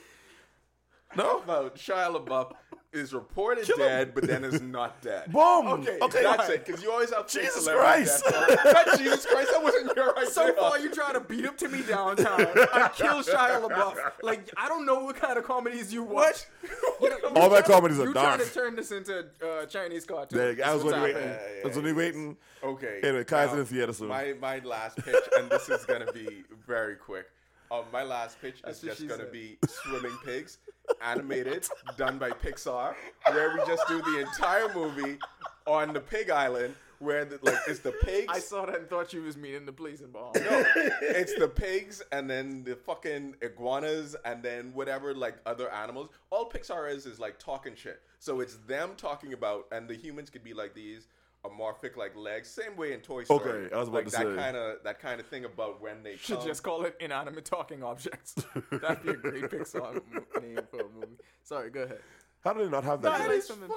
[1.16, 1.38] No.
[1.38, 2.52] about Shia LaBeouf
[2.92, 3.82] is reported Kill him.
[3.82, 5.30] dead, but then is not dead?
[5.32, 5.66] Boom.
[5.66, 6.22] Okay, Okay.
[6.22, 6.64] that's it.
[6.64, 8.24] Because you always have Jesus Christ.
[8.30, 10.30] Not Jesus Christ, that wasn't your idea.
[10.30, 12.40] So far, you try to beat up Timmy downtown
[12.72, 13.96] I kill Shia LaBeouf.
[14.22, 16.44] Like I don't know what kind of comedies you watch.
[16.98, 18.36] You know, All my comedies are you dark.
[18.36, 20.56] trying to turn this into uh, Chinese cartoon.
[20.56, 20.62] Go.
[20.64, 21.28] I was That's only waiting.
[21.28, 21.60] happening.
[21.62, 22.36] I was only waiting.
[22.64, 23.00] Okay.
[23.02, 24.08] Anyway, Kai's in the theater soon.
[24.08, 27.26] My my last pitch, and this is gonna be very quick.
[27.70, 29.32] Um, my last pitch That's is just gonna said.
[29.32, 30.56] be swimming pigs,
[31.02, 31.66] animated,
[31.96, 32.94] done by Pixar,
[33.30, 35.18] where we just do the entire movie
[35.66, 38.26] on the pig island, where the, like it's the pigs.
[38.28, 40.42] I saw that and thought you was meaning the police in Bahamas.
[40.42, 40.64] No,
[41.02, 46.08] it's the pigs and then the fucking iguanas and then whatever like other animals.
[46.30, 48.00] All Pixar is is like talking shit.
[48.18, 51.06] So it's them talking about, and the humans could be like these
[51.50, 53.66] amorphic like legs, same way in Toy Story.
[53.66, 54.34] Okay, I was about like to that say.
[54.36, 56.46] kind of that kind of thing about when they Should come.
[56.46, 58.34] just call it inanimate talking objects.
[58.72, 59.94] That'd be a great Pixar
[60.42, 61.16] name for a movie.
[61.42, 62.00] Sorry, go ahead.
[62.44, 63.10] How do they not have that?
[63.12, 63.30] No, yet?
[63.30, 63.72] it is fucking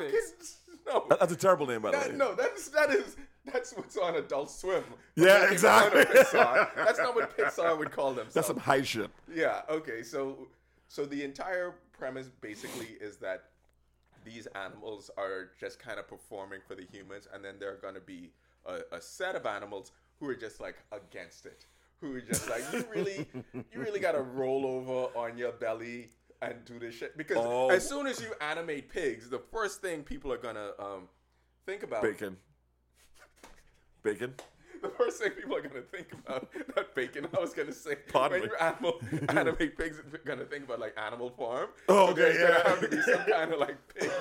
[0.87, 1.05] no.
[1.09, 2.15] That- That's a terrible name, by the That, way.
[2.17, 3.15] no, that's that is
[3.45, 4.83] that's what's on Adult Swim.
[5.15, 6.01] Yeah, Making fun exactly.
[6.01, 8.33] of That's not what Pixar would call themselves.
[8.35, 9.09] That's some high shit.
[9.33, 9.61] Yeah.
[9.69, 10.03] Okay.
[10.03, 10.47] So,
[10.87, 13.45] so the entire premise basically is that
[14.29, 17.95] these animals are just kind of performing for the humans, and then there are going
[17.95, 18.31] to be
[18.65, 21.65] a, a set of animals who are just like against it,
[21.99, 26.09] who are just like, you really, you really got to roll over on your belly
[26.41, 27.69] and do this shit because Oh.
[27.69, 31.09] as soon as you animate pigs, the first thing people are gonna um,
[31.65, 32.37] think about Bacon.
[34.03, 34.33] Bacon.
[34.81, 37.27] the first thing people are gonna think about not bacon.
[37.35, 38.55] I was gonna say Pardon when me.
[38.59, 41.69] you animal animate pigs, are gonna think about like Animal Farm.
[41.87, 42.47] Oh, So okay, there's yeah.
[42.47, 44.11] gonna have to be some kind of like pig.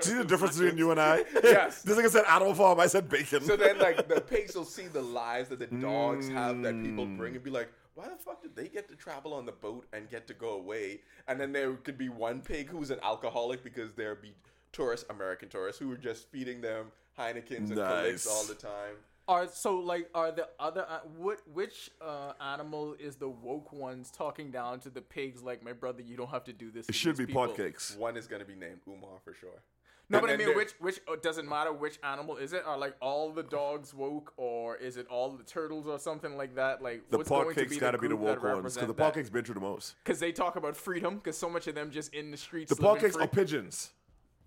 [0.00, 1.24] See the difference between you and I?
[1.42, 1.82] Yes.
[1.82, 2.80] This nigga said Animal Farm.
[2.80, 3.42] I said bacon.
[3.42, 7.06] So then, like the pigs will see the lives that the dogs have that people
[7.06, 7.36] bring mm.
[7.36, 10.08] and be like, "Why the fuck did they get to travel on the boat and
[10.10, 13.92] get to go away?" And then there could be one pig who's an alcoholic because
[13.94, 14.34] there'd be
[14.72, 16.86] tourists, American tourists, who are just feeding them
[17.18, 18.26] Heinekens and Nice.
[18.26, 18.94] All the time.
[19.28, 24.12] Are so like are the other uh, what which uh, animal is the woke ones
[24.12, 26.84] talking down to the pigs like my brother you don't have to do this.
[26.88, 27.96] it to should these be people." pot cakes.
[27.98, 29.62] One is gonna be named Umar for sure.
[30.08, 32.62] No, And but I mean which which uh, doesn't matter which animal is it?
[32.64, 36.54] Are like all the dogs woke or is it all the turtles or something like
[36.54, 36.80] that?
[36.80, 38.80] Like The what's pot going to cakes got to be the woke ones because the
[38.82, 39.96] represent pot cakes been through the most.
[40.04, 42.68] Because they talk about freedom, because so much of them just in the streets.
[42.72, 43.90] The pot cakes are pigeons.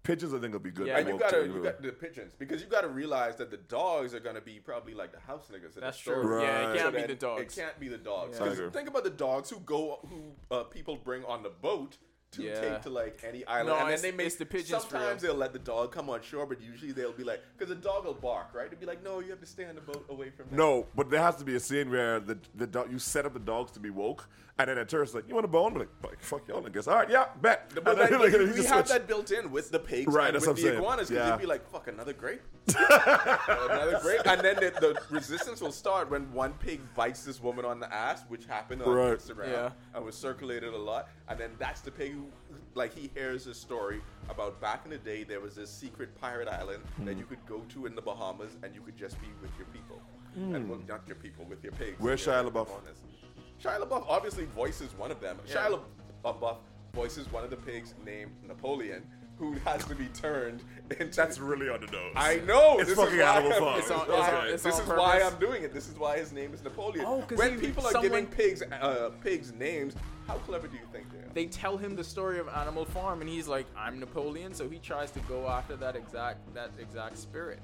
[0.09, 0.87] Pigeons, I think, will be good.
[0.87, 0.97] Yeah.
[0.97, 1.53] And you woke gotta, too.
[1.53, 4.95] you got the pigeons because you gotta realize that the dogs are gonna be probably
[4.95, 5.75] like the house niggas.
[5.75, 6.23] in That's the story.
[6.23, 6.41] true.
[6.41, 7.41] Yeah, it can't be the dogs.
[7.57, 8.39] It can't be the dogs.
[8.39, 8.47] Yeah.
[8.47, 8.71] 'Cause I agree.
[8.71, 11.97] think about the dogs who go, who uh, people bring on the boat
[12.31, 12.59] to Yeah.
[12.61, 14.37] take to like any island, No, and then they make.
[14.37, 17.23] the pigeons for sometimes they'll let the dog come on shore, but usually they'll be
[17.23, 18.69] like, because the dog will bark, right?
[18.69, 20.57] They'll be like, no, you have to stay on the boat away from them.
[20.57, 23.33] No, but there has to be a scene where the the dog, you set up
[23.33, 25.71] the dogs to be woke, and then a tourist like, you want a bone?
[25.73, 26.87] I'm like, "Fuck- fuck y'all, I guess.
[26.87, 27.71] All right, yeah, bet.
[27.83, 28.87] But And like, we, we have switch.
[28.89, 30.77] that built in with the pigs Right, and that's with what I'm the saying.
[30.83, 31.35] iguanas because Yeah.
[31.35, 32.41] they'd be like, fuck, another grape?
[32.77, 34.21] another grape?
[34.25, 37.91] And then the, the resistance will start when one pig bites this woman on the
[37.93, 39.17] ass, which happened on Right.
[39.17, 39.69] Instagram Yeah.
[39.93, 41.09] and was circulated a lot.
[41.27, 42.27] And then that's the pig who,
[42.75, 46.47] like, he hears a story about back in the day, there was this secret pirate
[46.47, 47.19] island that Hmm.
[47.19, 50.01] you could go to in the Bahamas and you could just be with your people.
[50.35, 51.97] And well, not your people, with your pigs.
[51.97, 52.03] Hmm.
[52.03, 52.67] Where's Shia LaBeouf?
[53.61, 55.37] Shia LaBeouf obviously voices one of them.
[55.47, 55.81] Shia
[56.23, 56.57] LaBeouf
[56.93, 59.03] voices one of the pigs named Napoleon,
[59.39, 60.61] who has to be turned
[60.99, 61.15] into.
[61.15, 62.11] That's really on the nose.
[62.15, 62.77] I know.
[62.79, 63.75] It's this fucking is why Animal I'm- Farm.
[63.77, 65.21] This, It's on- is, why, it's on- this on is why.
[65.21, 65.73] I'm doing it.
[65.73, 67.05] This is why his name is Napoleon.
[67.07, 69.95] Oh, 'cause when he- people are someone- giving pigs uh, pigs names,
[70.27, 71.33] how clever do you think they are?
[71.33, 74.77] they tell him the story of Animal Farm, and he's like, "I'm Napoleon," so he
[74.79, 77.59] tries to go after that exact that exact spirit.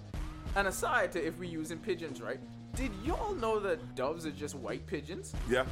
[0.55, 2.39] And aside to if we're using pigeons, right?
[2.75, 5.33] Did y'all know that doves are just white pigeons?
[5.49, 5.65] Yeah.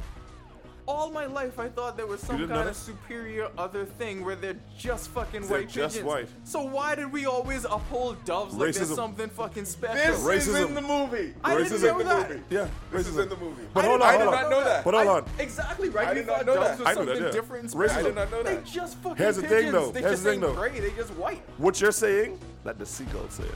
[0.86, 4.56] All my life, I thought there was some kind of superior other thing where they're
[4.78, 6.06] just fucking They're white just pigeons.
[6.12, 6.28] white.
[6.44, 10.14] So why did we always uphold doves like there's something fucking special?
[10.30, 10.66] This is Racism.
[10.66, 11.32] in the movie.
[11.42, 12.28] I This didn't know that.
[12.30, 12.42] movie.
[12.50, 12.68] Yeah.
[12.92, 13.62] This is in the movie.
[13.72, 14.42] But I hold on, I hold did on.
[14.42, 14.84] not know that.
[14.84, 15.24] But hold I- on.
[15.38, 16.08] Exactly right.
[16.08, 16.78] I did not know doves that.
[16.80, 17.96] was I something different Racism.
[17.96, 19.72] I did not know They just fucking Here's the thing, pigeons.
[19.72, 19.90] though.
[19.90, 20.60] They Here's just the thing, ain't though.
[20.60, 20.80] gray.
[20.80, 21.42] They just white.
[21.56, 23.54] What you're saying, let the seagulls say it.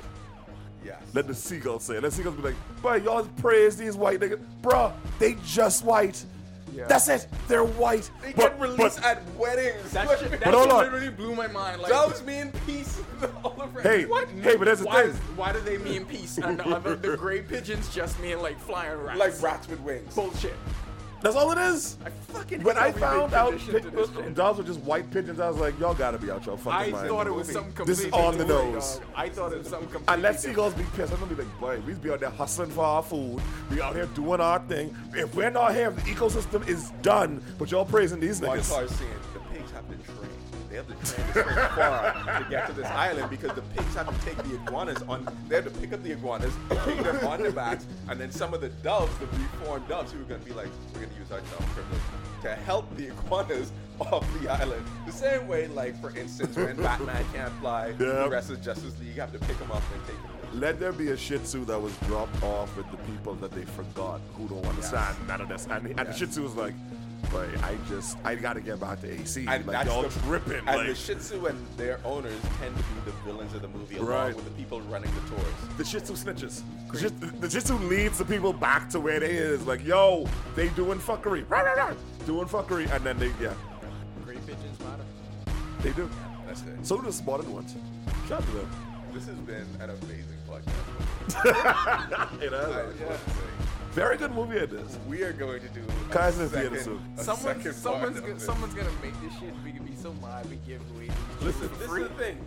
[0.83, 1.03] Yes.
[1.13, 2.03] Let the seagulls say it.
[2.03, 4.41] Let the seagulls be like, boy, y'all praise these white niggas.
[4.63, 6.25] Bruh, they just white.
[6.79, 6.87] Yeah.
[6.87, 7.27] That's it.
[7.49, 8.09] They're white.
[8.23, 9.91] They but, get released but- at weddings.
[9.91, 10.85] That shit, that But hold shit on.
[10.85, 11.83] literally blew my mind.
[11.83, 13.01] Like, Doves mean peace
[13.45, 13.81] all around.
[13.83, 14.29] Hey, what?
[14.29, 15.11] hey, but that's the why thing.
[15.11, 18.61] does- why do they mean peace and the other the gray pigeons just mean like
[18.61, 19.19] flying rats?
[19.19, 20.15] like rats with wings.
[20.15, 20.55] bullshit.
[21.21, 21.97] That's all it is.
[22.05, 23.51] I fucking When I found out
[24.35, 26.91] dogs were just white pigeons, I was like, y'all gotta be out your fucking I
[26.93, 27.09] mind.
[27.09, 28.97] thought it was some This is on the nose.
[28.99, 29.07] dog.
[29.17, 30.41] I thought it was some completely let different.
[30.41, 31.13] seagulls be pissed.
[31.13, 33.41] I'm gonna be like, boy, we be out there hustling for our food.
[33.71, 34.95] We out here doing our thing.
[35.15, 37.43] If we're not here, the ecosystem is done.
[37.59, 38.99] But y'all praising these One niggas.
[39.35, 40.31] the pigs have to train.
[40.79, 44.37] They have to far to get to this island because the pigs have to take
[44.45, 45.29] the iguanas on.
[45.49, 46.55] They have to pick up the iguanas,
[46.85, 50.21] take them on their backs, and then some of the doves, the reformed doves, who
[50.21, 52.01] are going to be like, we're going to use our dove privilege
[52.43, 54.85] to help the iguanas off the island.
[55.07, 59.17] The same way, like for instance, when Batman can't fly, the rest of Justice League
[59.17, 60.61] have to pick them up and take them.
[60.61, 63.65] Let there be a Shih Tzu that was dropped off with the people that they
[63.65, 65.67] forgot who don't understand none of this.
[65.71, 66.75] And, and the Shih Tzu was like,
[67.31, 69.41] boy, I just, I gotta get back to AC.
[69.47, 70.57] And like, that's y'all the, tripping.
[70.59, 73.69] And like, the Shih Tzu and their owners tend to be the villains of the
[73.69, 74.35] movie, along Right.
[74.37, 75.55] with the people running the tours.
[75.77, 76.63] The Shih Tzu snitches.
[76.93, 79.67] The Shih, the Shih Tzu leads the people back to where they is.
[79.67, 81.45] Like, yo, they doing fuckery.
[81.49, 81.95] Rah, rah, rah.
[82.27, 82.91] Doing fuckery.
[82.95, 83.53] And then they, yeah,
[84.25, 85.05] Gray pigeons matter.
[85.83, 86.09] they do.
[86.47, 86.87] That's it.
[86.87, 87.75] So do the spotted ones.
[88.29, 88.71] Shout out to them.
[89.13, 90.75] This has been an amazing podcast.
[92.43, 92.95] It I has.
[92.95, 93.58] just want to say,
[93.93, 94.99] Very good movie it is.
[95.09, 97.03] we are going to do a Guys second, theater soon.
[97.19, 99.53] a Someone's, second someone's, part gonna, of someone's gonna make this shit.
[99.65, 101.07] We can be so mad we give away.
[101.09, 102.03] these Listen, shit this free.
[102.03, 102.39] is the thing.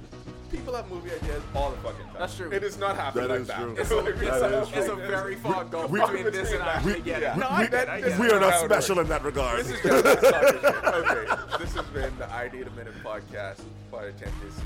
[0.52, 2.16] People have movie ideas all the fucking time.
[2.20, 2.52] That's true.
[2.52, 3.58] It is not happening That like is that.
[3.60, 3.76] true.
[3.80, 5.08] It's a, That it's, is a, it's a true.
[5.08, 7.34] very far gulf we- between this and we- actually yeah.
[7.34, 7.38] it.
[7.38, 7.90] No, I get it.
[7.90, 9.60] I get We are not special in that regard.
[9.66, 10.86] This is just a sucker shit.
[10.94, 13.62] Okay, this has been the Idea to Minute podcast
[13.92, 14.62] by the 10 Days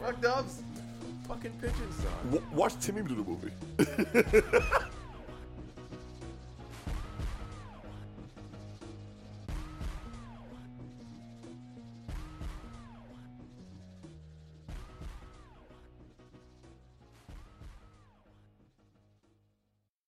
[0.00, 0.62] Fuck doves.
[1.28, 2.06] Fucking pigeons, son.
[2.32, 3.52] W- watch Timmy do the movie.